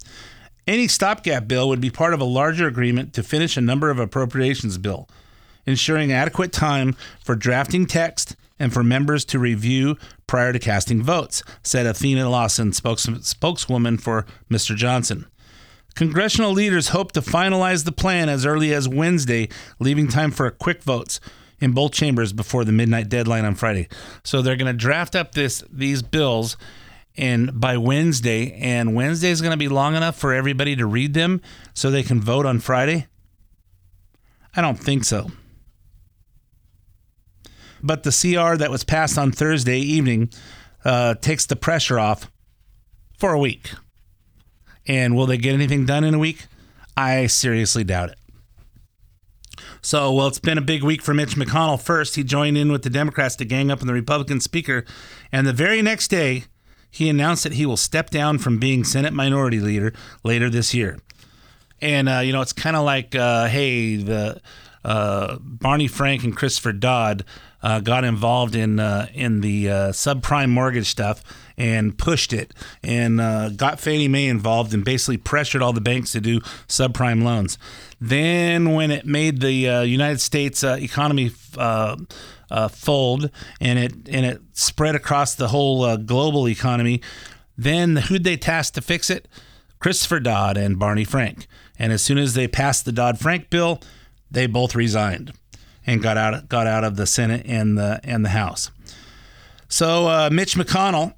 [0.68, 3.98] Any stopgap bill would be part of a larger agreement to finish a number of
[3.98, 5.10] appropriations bill,
[5.66, 11.42] ensuring adequate time for drafting text and for members to review prior to casting votes,
[11.64, 14.76] said Athena Lawson, spokes- spokeswoman for Mr.
[14.76, 15.26] Johnson.
[15.96, 20.84] Congressional leaders hope to finalize the plan as early as Wednesday, leaving time for quick
[20.84, 21.20] votes
[21.62, 23.88] in both chambers before the midnight deadline on Friday.
[24.24, 26.58] So they're going to draft up this these bills
[27.18, 31.14] and by Wednesday and Wednesday is going to be long enough for everybody to read
[31.14, 31.42] them
[31.74, 33.08] so they can vote on Friday?
[34.56, 35.30] I don't think so.
[37.82, 40.30] But the CR that was passed on Thursday evening
[40.86, 42.30] uh, takes the pressure off
[43.18, 43.72] for a week.
[44.88, 46.46] And will they get anything done in a week?
[46.96, 48.19] I seriously doubt it.
[49.82, 51.82] So, well, it's been a big week for Mitch McConnell.
[51.82, 54.86] First, he joined in with the Democrats to gang up on the Republican Speaker.
[55.32, 56.46] And the very next day,
[56.92, 59.94] he announced that he will step down from being Senate Minority Leader
[60.24, 60.98] later this year.
[61.82, 64.42] And, uh, you know, it's kind of like, uh, hey, the
[64.84, 67.24] uh, Barney Frank and Christopher Dodd
[67.62, 71.24] uh, got involved in uh, in the uh, subprime mortgage stuff
[71.58, 76.14] and pushed it and uh, got Fannie Mae involved and basically pressured all the banks
[76.14, 77.58] to do subprime loans.
[78.00, 84.42] Then, when it made the uh, United States uh, economy fold and it and it
[84.54, 87.02] spread across the whole global economy,
[87.58, 89.28] then who'd they task to fix it?
[89.80, 91.48] Christopher Dodd and Barney Frank.
[91.78, 93.80] And as soon as they passed the Dodd Frank bill,
[94.30, 95.32] they both resigned
[95.90, 98.72] and got out got out of the Senate and the and the House.
[99.68, 101.14] So uh, Mitch McConnell,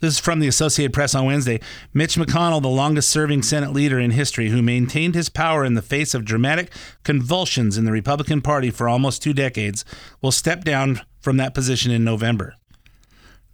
[0.00, 1.60] this is from the Associated Press on Wednesday.
[1.92, 5.82] Mitch McConnell, the longest serving Senate leader in history, who maintained his power in the
[5.82, 9.84] face of dramatic convulsions in the Republican Party for almost two decades,
[10.20, 12.54] will step down from that position in November.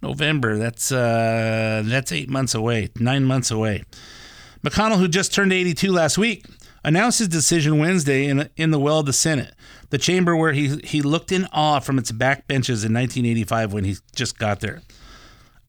[0.01, 3.83] November, that's uh, that's eight months away, nine months away.
[4.63, 6.45] McConnell, who just turned 82 last week,
[6.83, 9.53] announced his decision Wednesday in, in the well of the Senate,
[9.91, 13.83] the chamber where he, he looked in awe from its back benches in 1985 when
[13.83, 14.81] he just got there.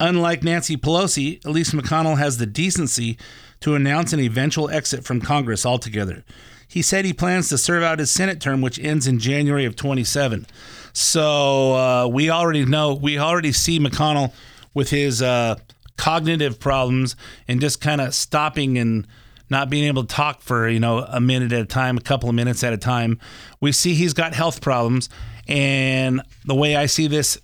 [0.01, 3.19] Unlike Nancy Pelosi, Elise McConnell has the decency
[3.61, 6.25] to announce an eventual exit from Congress altogether.
[6.67, 9.77] He said he plans to serve out his Senate term, which ends in January of
[9.77, 10.47] 27.
[10.93, 14.33] So uh, we already know, we already see McConnell
[14.73, 15.57] with his uh,
[15.97, 17.14] cognitive problems
[17.47, 19.07] and just kind of stopping and
[19.53, 22.28] not being able to talk for you know a minute at a time, a couple
[22.28, 23.20] of minutes at a time.
[23.61, 25.09] We see he's got health problems,
[25.46, 27.38] and the way I see this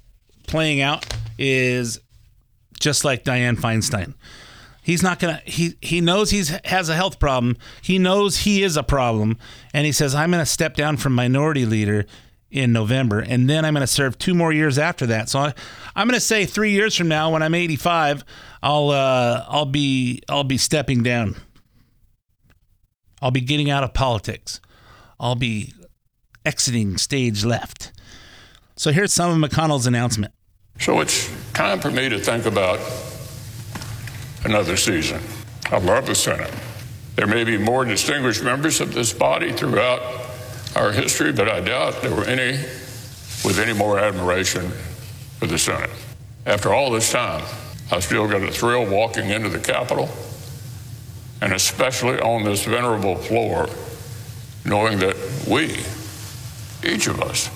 [0.48, 1.06] playing out
[1.38, 2.00] is
[2.80, 4.14] just like Dianne Feinstein.
[4.82, 5.40] He's not gonna.
[5.44, 7.56] He he knows he's has a health problem.
[7.82, 9.36] He knows he is a problem,
[9.72, 12.06] and he says, "I'm gonna step down from minority leader."
[12.50, 15.28] in November, and then I'm going to serve two more years after that.
[15.28, 15.54] So I,
[15.94, 18.24] am going to say three years from now, when I'm 85,
[18.62, 21.36] I'll uh, I'll be I'll be stepping down.
[23.20, 24.60] I'll be getting out of politics.
[25.18, 25.72] I'll be
[26.44, 27.92] exiting stage left.
[28.76, 30.32] So here's some of McConnell's announcement.
[30.78, 32.78] So it's time for me to think about
[34.44, 35.20] another season.
[35.70, 36.52] I love the Senate.
[37.16, 40.00] There may be more distinguished members of this body throughout
[40.76, 42.52] our history, but I doubt there were any
[43.44, 44.70] with any more admiration
[45.38, 45.90] for the Senate.
[46.46, 47.44] After all this time,
[47.90, 50.08] I still get a thrill walking into the Capitol,
[51.40, 53.68] and especially on this venerable floor,
[54.64, 55.16] knowing that
[55.48, 55.84] we,
[56.84, 57.50] each of us,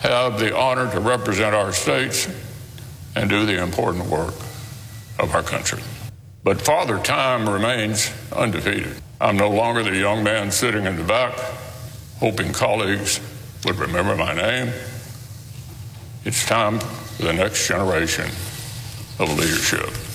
[0.00, 2.28] have the honor to represent our states
[3.16, 4.34] and do the important work
[5.18, 5.82] of our country.
[6.42, 9.00] But Father Time remains undefeated.
[9.20, 11.34] I'm no longer the young man sitting in the back,
[12.18, 13.20] hoping colleagues
[13.64, 14.72] would remember my name.
[16.24, 18.26] It's time for the next generation
[19.18, 20.13] of leadership.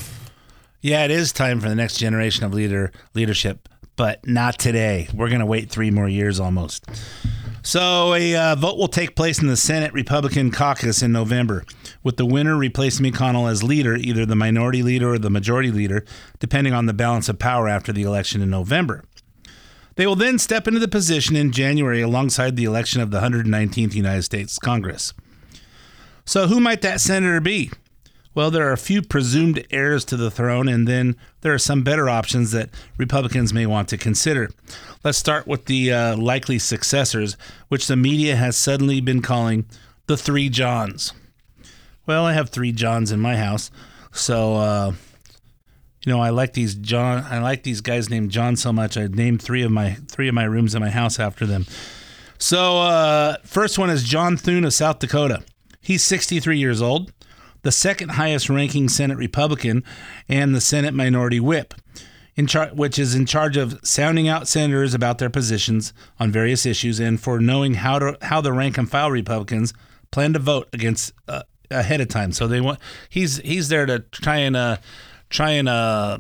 [0.82, 3.68] Yeah, it is time for the next generation of leader leadership,
[3.98, 5.10] but not today.
[5.14, 6.86] We're going to wait three more years almost.
[7.62, 11.66] So a uh, vote will take place in the Senate Republican caucus in November,
[12.02, 16.06] with the winner replacing McConnell as leader, either the minority leader or the majority leader,
[16.40, 19.04] depending on the balance of power after the election in November.
[19.96, 23.94] They will then step into the position in January alongside the election of the 119th
[23.94, 25.14] United States Congress.
[26.24, 27.70] So, who might that senator be?
[28.40, 31.84] Well, there are a few presumed heirs to the throne, and then there are some
[31.84, 34.50] better options that Republicans may want to consider.
[35.04, 37.36] Let's start with the uh, likely successors,
[37.68, 39.66] which the media has suddenly been calling
[40.06, 41.12] the Three Johns.
[42.06, 43.72] Well, I have three Johns in my house,
[44.14, 44.94] so uh,
[46.06, 47.26] you know I like these John.
[47.30, 48.96] I like these guys named John so much.
[48.96, 51.66] I named three of my three of my rooms in my house after them.
[52.38, 55.44] So uh, first one is John Thune of South Dakota.
[55.82, 57.12] He's 63 years old
[57.62, 59.84] the second highest ranking Senate Republican
[60.28, 61.74] and the Senate Minority Whip,
[62.48, 67.00] char- which is in charge of sounding out senators about their positions on various issues
[67.00, 69.74] and for knowing how to how the rank and file Republicans
[70.12, 72.32] plan to vote against uh, ahead of time.
[72.32, 72.80] So they want
[73.10, 74.78] he's he's there to try and uh,
[75.30, 76.20] try and uh,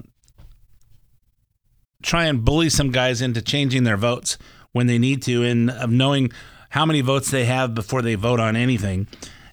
[2.03, 4.37] try and bully some guys into changing their votes
[4.71, 6.31] when they need to, and of knowing
[6.69, 9.07] how many votes they have before they vote on anything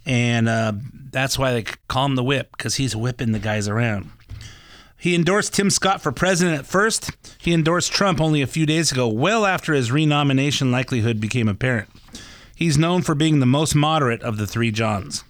[0.07, 0.73] and uh,
[1.11, 4.11] that's why they call him the whip because he's whipping the guys around.
[4.99, 7.11] He endorsed Tim Scott for president at first.
[7.39, 11.89] He endorsed Trump only a few days ago, well after his renomination likelihood became apparent.
[12.55, 15.23] He's known for being the most moderate of the three Johns.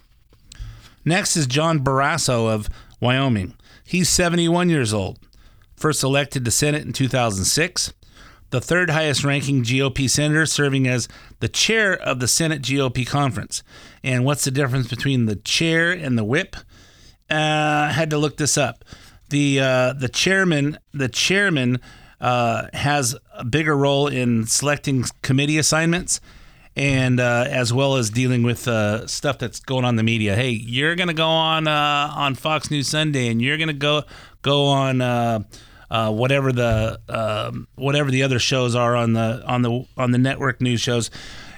[1.04, 2.68] Next is John Barrasso of
[3.00, 3.54] Wyoming.
[3.84, 5.18] He's 71 years old.
[5.76, 7.92] First elected to Senate in 2006
[8.50, 11.08] the third highest ranking GOP senator, serving as
[11.40, 13.62] the chair of the Senate GOP conference.
[14.02, 16.56] And what's the difference between the chair and the whip?
[17.28, 18.84] Uh, had to look this up.
[19.30, 21.80] The uh, the chairman the chairman
[22.20, 26.20] uh, has a bigger role in selecting committee assignments
[26.76, 30.36] and uh, as well as dealing with uh, stuff that's going on in the media.
[30.36, 34.04] Hey, you're gonna go on uh, on Fox News Sunday, and you're gonna go
[34.42, 35.00] go on
[35.90, 40.10] uh, uh, whatever the um, whatever the other shows are on the on the on
[40.10, 41.10] the network news shows,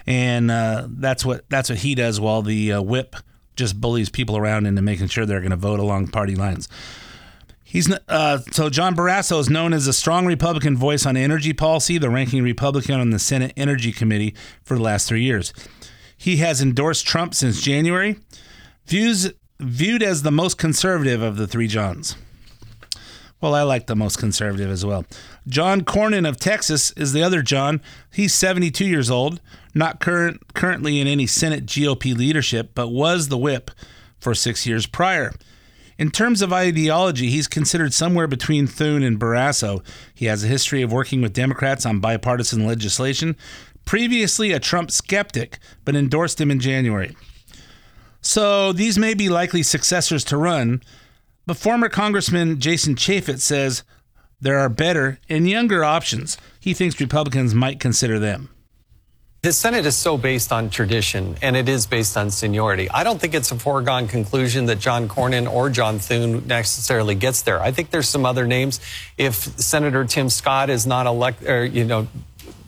[0.06, 3.16] and uh, that's what that's what he does while the uh, whip
[3.56, 6.68] just bullies people around into making sure they're going to vote along party lines.
[7.64, 11.98] He's uh, so John Barrasso is known as a strong Republican voice on energy policy,
[11.98, 15.52] the ranking Republican on the Senate Energy Committee for the last three years.
[16.16, 18.16] He has endorsed Trump since January,
[18.86, 22.16] views viewed as the most conservative of the three Johns.
[23.40, 25.04] Well, I like the most conservative as well.
[25.46, 27.80] John Cornyn of Texas is the other John.
[28.12, 29.40] He's 72 years old,
[29.74, 33.70] not current currently in any Senate GOP leadership, but was the whip
[34.18, 35.32] for six years prior.
[35.98, 39.84] In terms of ideology, he's considered somewhere between Thune and Barrasso.
[40.14, 43.36] He has a history of working with Democrats on bipartisan legislation,
[43.84, 47.16] previously a Trump skeptic, but endorsed him in January.
[48.20, 50.82] So these may be likely successors to run,
[51.48, 53.82] but former Congressman Jason Chaffetz says
[54.38, 56.36] there are better and younger options.
[56.60, 58.50] He thinks Republicans might consider them.
[59.40, 62.90] The Senate is so based on tradition and it is based on seniority.
[62.90, 67.40] I don't think it's a foregone conclusion that John Cornyn or John Thune necessarily gets
[67.40, 67.62] there.
[67.62, 68.78] I think there's some other names.
[69.16, 72.08] If Senator Tim Scott is not elected, you know,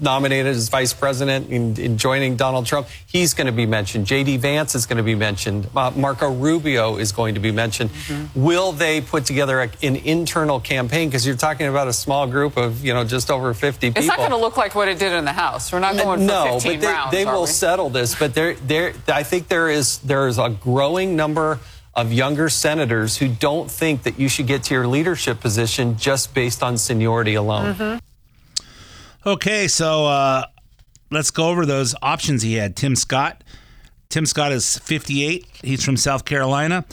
[0.00, 4.06] nominated as vice president in, in joining Donald Trump, he's going to be mentioned.
[4.06, 4.38] J.D.
[4.38, 5.68] Vance is going to be mentioned.
[5.74, 7.90] Uh, Marco Rubio is going to be mentioned.
[7.90, 8.42] Mm-hmm.
[8.42, 11.08] Will they put together a, an internal campaign?
[11.08, 13.98] Because you're talking about a small group of, you know, just over 50 people.
[13.98, 15.72] It's not going to look like what it did in the House.
[15.72, 17.46] We're not going for no, 15 but they, rounds, they will we?
[17.46, 18.14] settle this.
[18.14, 21.58] But there, there, I think there is there is a growing number
[21.94, 26.32] of younger senators who don't think that you should get to your leadership position just
[26.34, 27.74] based on seniority alone.
[27.74, 27.98] Mm-hmm.
[29.26, 30.46] Okay, so uh,
[31.10, 32.74] let's go over those options he had.
[32.74, 33.44] Tim Scott.
[34.08, 35.46] Tim Scott is 58.
[35.62, 36.86] He's from South Carolina.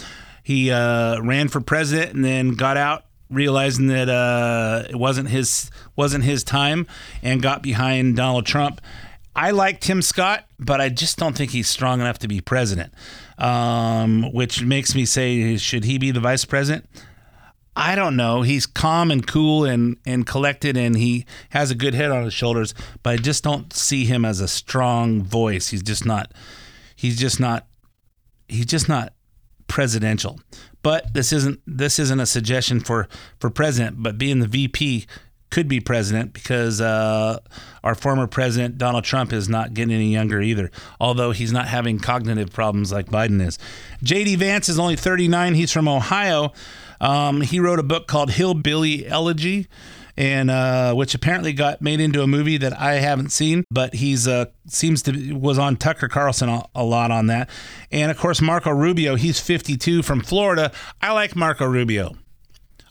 [0.43, 5.71] He uh, ran for president and then got out, realizing that uh, it wasn't his
[5.95, 6.85] wasn't his time,
[7.23, 8.81] and got behind Donald Trump.
[9.33, 12.93] I like Tim Scott, but I just don't think he's strong enough to be president.
[13.37, 16.87] Um, which makes me say, should he be the vice president?
[17.79, 18.41] I don't know.
[18.41, 22.33] He's calm and cool and, and collected, and he has a good head on his
[22.33, 22.73] shoulders.
[23.03, 25.69] But I just don't see him as a strong voice.
[25.69, 26.33] He's just not.
[26.95, 27.67] He's just not.
[28.47, 29.13] He's just not
[29.67, 30.39] presidential.
[30.81, 33.07] But this isn't this isn't a suggestion for
[33.39, 34.01] for president.
[34.01, 35.05] But being the VP
[35.51, 37.37] could be president because uh,
[37.83, 40.71] our former president Donald Trump is not getting any younger either.
[40.99, 43.59] Although he's not having cognitive problems like Biden is.
[44.01, 44.35] J.D.
[44.37, 45.53] Vance is only 39.
[45.53, 46.53] He's from Ohio.
[46.99, 49.67] Um, he wrote a book called Hillbilly Elegy,
[50.17, 53.63] and uh, which apparently got made into a movie that I haven't seen.
[53.69, 57.49] But he's uh, seems to was on Tucker Carlson a, a lot on that,
[57.91, 59.15] and of course Marco Rubio.
[59.15, 60.71] He's 52 from Florida.
[61.01, 62.15] I like Marco Rubio.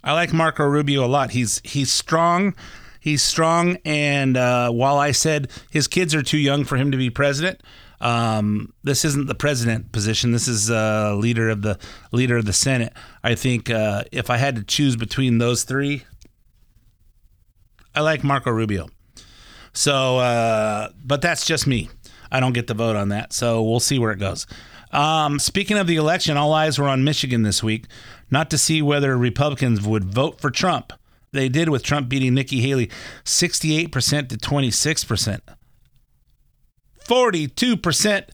[0.05, 1.33] I like Marco Rubio a lot.
[1.33, 2.55] He's he's strong.
[3.01, 6.97] He's strong, and uh, while I said his kids are too young for him to
[6.97, 7.61] be president,
[8.01, 10.33] um, this isn't the president position.
[10.33, 11.79] This is uh, leader of the
[12.13, 12.93] leader of the Senate.
[13.25, 16.05] I think uh, if I had to choose between those three,
[17.95, 18.89] I like Marco Rubio.
[19.73, 21.91] So, uh, but that's just me.
[22.31, 23.33] I don't get the vote on that.
[23.33, 24.47] So we'll see where it goes.
[24.93, 27.87] Um, speaking of the election, all eyes were on Michigan this week,
[28.31, 30.93] not to see whether Republicans would vote for Trump.
[31.33, 32.91] They did with Trump beating Nikki Haley
[33.25, 35.41] 68% to 26%.
[37.07, 38.29] 42%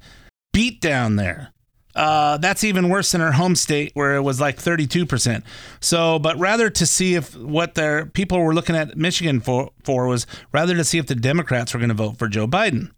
[0.53, 1.53] beat down there.
[1.95, 5.43] Uh, that's even worse than her home state where it was like 32%.
[5.81, 10.07] So, but rather to see if what their people were looking at Michigan for, for
[10.07, 12.91] was rather to see if the Democrats were going to vote for Joe Biden.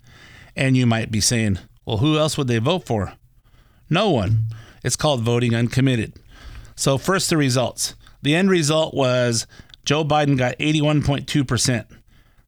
[0.54, 3.14] And you might be saying, well, who else would they vote for?
[3.90, 4.44] No one.
[4.84, 6.14] It's called voting uncommitted.
[6.76, 7.94] So, first, the results.
[8.22, 9.46] The end result was
[9.84, 11.86] Joe Biden got 81.2%.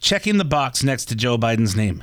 [0.00, 2.02] checking the box next to Joe Biden's name.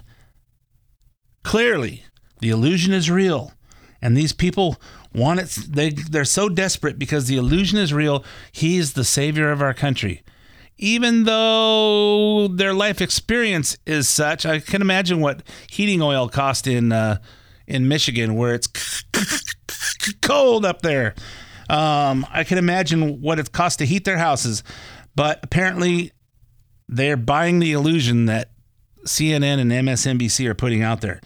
[1.44, 2.04] Clearly,
[2.40, 3.54] the illusion is real.
[4.02, 4.82] And these people
[5.16, 5.58] want it.
[5.70, 8.26] They, they're so desperate because the illusion is real.
[8.52, 10.22] He is the savior of our country.
[10.78, 16.92] Even though their life experience is such, I can imagine what heating oil cost in
[16.92, 17.20] uh,
[17.66, 18.68] in Michigan, where it's
[20.22, 21.16] cold up there.
[21.70, 24.64] Um, I can imagine what it costs to heat their houses,
[25.16, 26.12] but apparently
[26.88, 28.52] they're buying the illusion that
[29.06, 31.20] CNN and MSNBC are putting out there.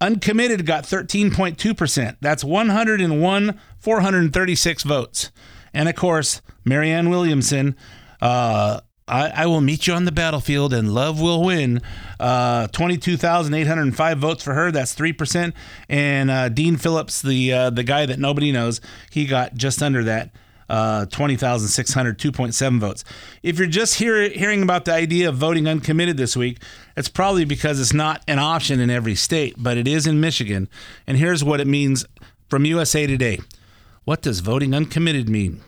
[0.00, 2.16] Uncommitted got 13.2%.
[2.20, 5.30] That's 101, 436 votes.
[5.72, 7.76] And of course, Marianne Williamson,
[8.20, 8.80] uh,
[9.12, 11.82] I, I, will meet you on the battlefield and love will win.
[12.18, 14.72] Uh, 22,805 votes for her.
[14.72, 15.52] That's 3%.
[15.90, 20.02] And uh, Dean Phillips, the uh, the guy that nobody knows, he got just under
[20.04, 20.30] that.
[20.70, 23.04] Uh, 20,600, 2.7 votes.
[23.42, 26.62] If you're just hear, hearing about the idea of voting uncommitted this week,
[26.96, 30.70] it's probably because it's not an option in every state, but it is in Michigan.
[31.06, 32.06] And here's what it means
[32.48, 33.40] from USA Today.
[34.04, 35.60] What does voting uncommitted mean?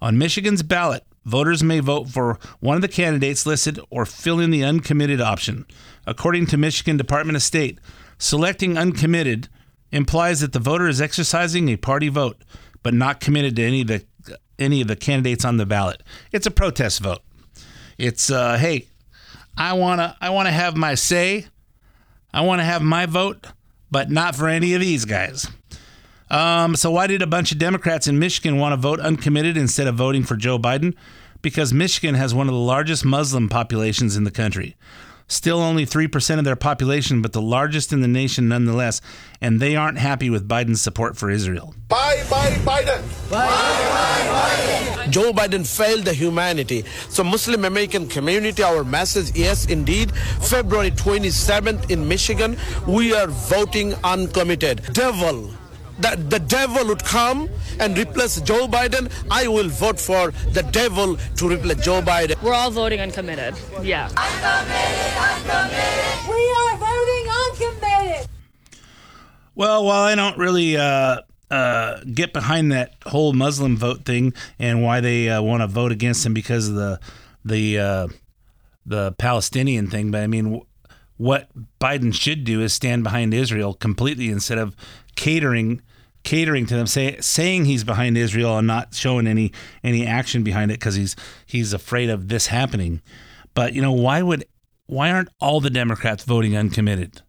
[0.00, 4.50] On Michigan's ballot, voters may vote for one of the candidates listed or fill in
[4.50, 5.66] the uncommitted option.
[6.06, 7.78] According to Michigan Department of State,
[8.16, 9.48] selecting uncommitted
[9.92, 12.42] implies that the voter is exercising a party vote,
[12.82, 14.04] but not committed to any of the
[14.58, 16.02] any of the candidates on the ballot.
[16.32, 17.20] It's a protest vote.
[17.98, 18.86] It's uh, hey,
[19.56, 21.48] I wanna I wanna have my say.
[22.32, 23.46] I want to have my vote,
[23.90, 25.48] but not for any of these guys.
[26.30, 29.86] Um, so why did a bunch of Democrats in Michigan want to vote uncommitted instead
[29.86, 30.94] of voting for Joe Biden?
[31.42, 34.76] Because Michigan has one of the largest Muslim populations in the country.
[35.28, 39.00] Still only 3% of their population, but the largest in the nation nonetheless.
[39.40, 41.74] And they aren't happy with Biden's support for Israel.
[41.88, 43.30] Bye, bye, Biden.
[43.30, 44.54] Bye, bye,
[44.96, 45.10] Biden.
[45.10, 46.84] Joe Biden failed the humanity.
[47.08, 50.12] So Muslim American community, our message, yes, indeed.
[50.40, 52.56] February 27th in Michigan,
[52.86, 54.82] we are voting uncommitted.
[54.92, 55.50] Devil
[55.98, 57.48] that the devil would come
[57.80, 62.40] and replace Joe Biden, I will vote for the devil to replace Joe Biden.
[62.42, 63.54] We're all voting uncommitted.
[63.82, 64.06] Yeah.
[64.16, 66.28] Uncommitted, uncommitted.
[66.28, 68.28] We are voting uncommitted.
[69.54, 71.20] Well, while I don't really uh,
[71.50, 75.92] uh, get behind that whole Muslim vote thing and why they uh, want to vote
[75.92, 77.00] against him because of the
[77.44, 78.08] the uh,
[78.84, 80.62] the Palestinian thing, but I mean,
[81.16, 81.48] what
[81.80, 84.76] Biden should do is stand behind Israel completely instead of
[85.16, 85.82] catering
[86.26, 89.52] catering to them, say, saying he's behind Israel and not showing any
[89.82, 91.16] any action behind it because he's
[91.46, 93.00] he's afraid of this happening.
[93.54, 94.44] But you know why would
[94.86, 97.22] why aren't all the Democrats voting uncommitted?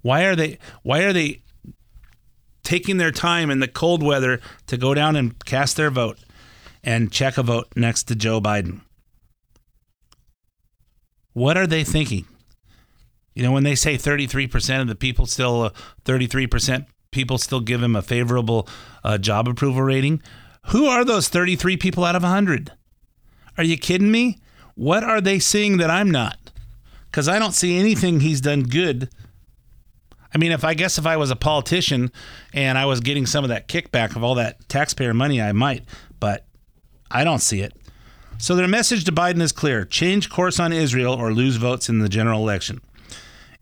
[0.00, 1.42] Why are they why are they
[2.64, 6.18] taking their time in the cold weather to go down and cast their vote
[6.82, 8.80] and check a vote next to Joe Biden?
[11.34, 12.24] What are they thinking?
[13.34, 15.70] You know, when they say 33% of the people still, uh,
[16.04, 18.68] 33% people still give him a favorable
[19.02, 20.22] uh, job approval rating,
[20.66, 22.72] who are those 33 people out of 100?
[23.58, 24.38] Are you kidding me?
[24.74, 26.38] What are they seeing that I'm not?
[27.10, 29.10] Because I don't see anything he's done good.
[30.32, 32.12] I mean, if I guess if I was a politician
[32.52, 35.84] and I was getting some of that kickback of all that taxpayer money, I might,
[36.20, 36.46] but
[37.10, 37.74] I don't see it.
[38.38, 41.98] So their message to Biden is clear change course on Israel or lose votes in
[41.98, 42.80] the general election.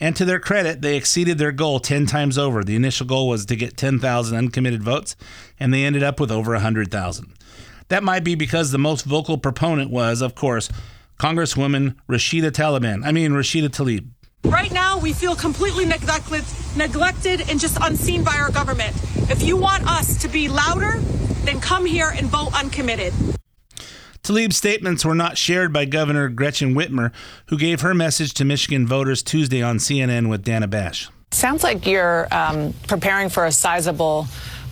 [0.01, 2.63] And to their credit, they exceeded their goal 10 times over.
[2.63, 5.17] The initial goal was to get 10,000 uncommitted votes,
[5.59, 7.35] and they ended up with over 100,000.
[7.89, 10.69] That might be because the most vocal proponent was, of course,
[11.19, 13.05] Congresswoman Rashida Taliban.
[13.05, 14.09] I mean, Rashida Tlaib.
[14.45, 16.45] Right now, we feel completely neglected,
[16.77, 18.95] neglected and just unseen by our government.
[19.29, 20.99] If you want us to be louder,
[21.45, 23.13] then come here and vote uncommitted.
[24.23, 27.13] Tlaib's statements were not shared by Governor Gretchen Whitmer,
[27.47, 31.09] who gave her message to Michigan voters Tuesday on CNN with Dana Bash.
[31.31, 34.27] Sounds like you're um, preparing for a sizable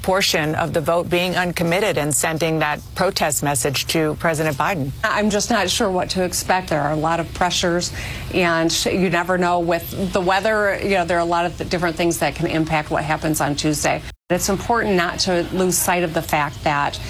[0.07, 4.93] portion of the vote being uncommitted and sending that protest message to President Biden.
[5.03, 6.69] I'm just not sure what to expect.
[6.69, 7.93] There are a lot of pressures,
[8.33, 10.79] and you never know with the weather.
[10.81, 13.57] You know, there are a lot of different things that can impact what happens on
[13.57, 14.01] Tuesday.
[14.31, 17.01] It's important not to lose sight of the fact that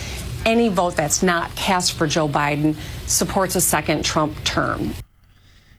[0.46, 2.76] any vote that's not cast for Joe Biden
[3.06, 4.94] supports a second Trump term.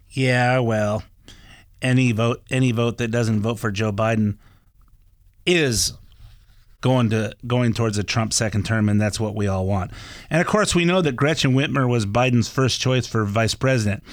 [0.09, 1.03] Yeah, well,
[1.82, 4.38] any vote any vote that doesn't vote for Joe Biden
[5.45, 5.93] is
[6.82, 9.91] going to going towards a Trump second term, and that's what we all want.
[10.30, 14.03] And of course, we know that Gretchen Whitmer was Biden's first choice for vice president,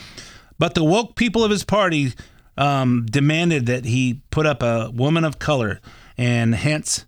[0.58, 2.12] but the woke people of his party
[2.56, 5.80] um, demanded that he put up a woman of color,
[6.16, 7.06] and hence,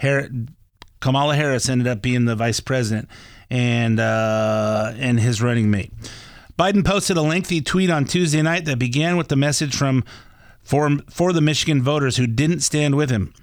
[0.00, 0.28] Har-
[1.04, 3.10] Kamala Harris ended up being the vice president
[3.50, 5.92] and uh, and his running mate.
[6.58, 10.02] Biden posted a lengthy tweet on Tuesday night that began with the message from
[10.62, 13.34] for for the Michigan voters who didn't stand with him.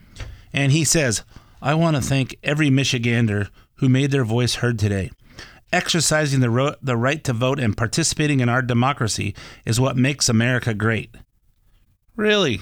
[0.52, 1.24] And he says,
[1.62, 5.12] I want to thank every Michigander who made their voice heard today.
[5.72, 9.36] Exercising the, ro- the right to vote and participating in our democracy
[9.68, 11.14] is what makes America great.
[12.16, 12.62] Really?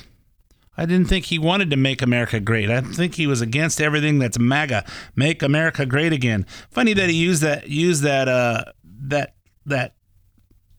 [0.79, 2.69] I didn't think he wanted to make America great.
[2.69, 6.45] I think he was against everything that's MAGA, make America great again.
[6.71, 8.63] Funny that he used that used that uh,
[9.07, 9.95] that that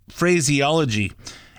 [0.09, 1.13] phraseology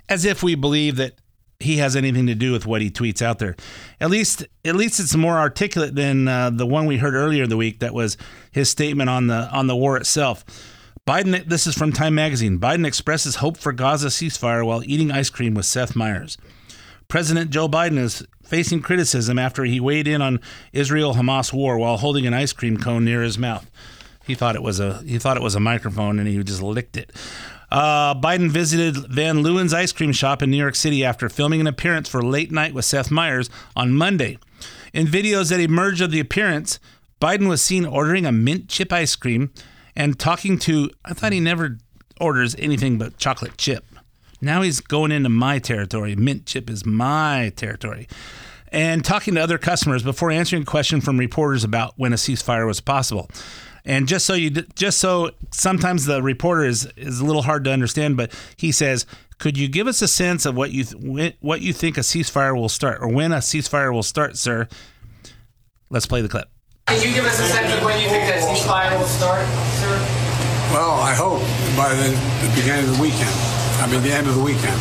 [0.09, 1.21] as if we believe that
[1.59, 3.55] he has anything to do with what he tweets out there.
[3.99, 7.49] At least, at least it's more articulate than uh, the one we heard earlier in
[7.51, 7.79] the week.
[7.79, 8.17] That was
[8.51, 10.43] his statement on the on the war itself.
[11.07, 11.47] Biden.
[11.47, 12.59] This is from Time Magazine.
[12.59, 16.39] Biden expresses hope for Gaza ceasefire while eating ice cream with Seth Meyers.
[17.11, 20.39] President Joe Biden is facing criticism after he weighed in on
[20.71, 23.69] Israel Hamas war while holding an ice cream cone near his mouth.
[24.25, 26.95] He thought it was a he thought it was a microphone and he just licked
[26.95, 27.11] it.
[27.69, 31.67] Uh, Biden visited Van Leeuwen's ice cream shop in New York City after filming an
[31.67, 34.39] appearance for Late Night with Seth Meyers on Monday.
[34.93, 36.79] In videos that emerged of the appearance,
[37.19, 39.51] Biden was seen ordering a mint chip ice cream
[39.97, 40.89] and talking to.
[41.03, 41.77] I thought he never
[42.21, 43.83] orders anything but chocolate chip.
[44.41, 46.15] Now he's going into my territory.
[46.15, 48.07] Mint chip is my territory.
[48.71, 52.65] And talking to other customers before answering a question from reporters about when a ceasefire
[52.65, 53.29] was possible.
[53.83, 57.71] And just so you, just so sometimes the reporter is is a little hard to
[57.71, 59.07] understand, but he says,
[59.39, 62.55] "Could you give us a sense of what you th- what you think a ceasefire
[62.55, 64.67] will start, or when a ceasefire will start, sir?"
[65.89, 66.47] Let's play the clip.
[66.87, 69.45] Can you give us a sense of when you think that ceasefire will start,
[69.79, 69.97] sir?
[70.71, 71.41] Well, I hope
[71.75, 72.09] by the,
[72.47, 73.50] the beginning of the weekend.
[73.81, 74.79] I mean, the end of the weekend.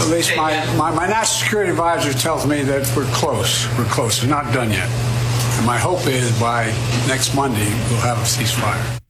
[0.00, 3.68] At least my, my, my national security advisor tells me that we're close.
[3.76, 4.22] We're close.
[4.22, 4.88] We're not done yet.
[5.58, 6.64] And my hope is by
[7.06, 9.00] next Monday we'll have a ceasefire.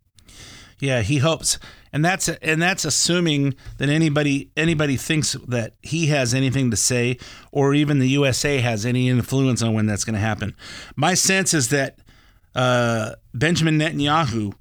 [0.81, 1.59] Yeah, he hopes,
[1.93, 7.19] and that's and that's assuming that anybody anybody thinks that he has anything to say,
[7.53, 10.57] or even the USA has any influence on when that's going to happen.
[10.97, 11.99] My sense is that
[12.55, 14.55] uh, Benjamin Netanyahu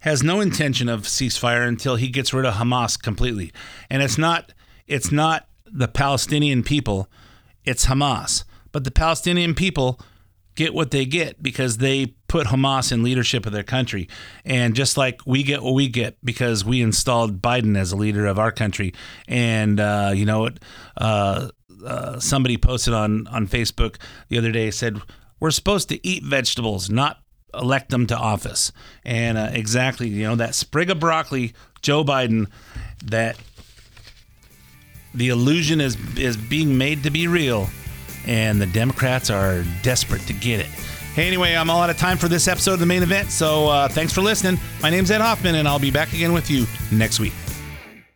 [0.00, 3.52] has no intention of ceasefire until he gets rid of Hamas completely,
[3.90, 4.52] and it's not
[4.86, 7.10] it's not the Palestinian people,
[7.64, 10.00] it's Hamas, but the Palestinian people
[10.58, 14.08] get what they get because they put Hamas in leadership of their country.
[14.44, 18.26] And just like we get what we get because we installed Biden as a leader
[18.26, 18.92] of our country.
[19.28, 20.50] And, uh, you know,
[20.96, 21.50] uh,
[21.86, 23.98] uh, somebody posted on, on Facebook
[24.30, 25.00] the other day said,
[25.38, 27.22] we're supposed to eat vegetables, not
[27.54, 28.72] elect them to office.
[29.04, 32.48] And uh, exactly, you know, that sprig of broccoli, Joe Biden,
[33.04, 33.36] that
[35.14, 37.68] the illusion is is being made to be real,
[38.26, 40.66] and the Democrats are desperate to get it.
[41.14, 43.30] Hey, anyway, I'm all out of time for this episode of the main event.
[43.30, 44.60] So uh, thanks for listening.
[44.80, 47.32] My name's Ed Hoffman, and I'll be back again with you next week.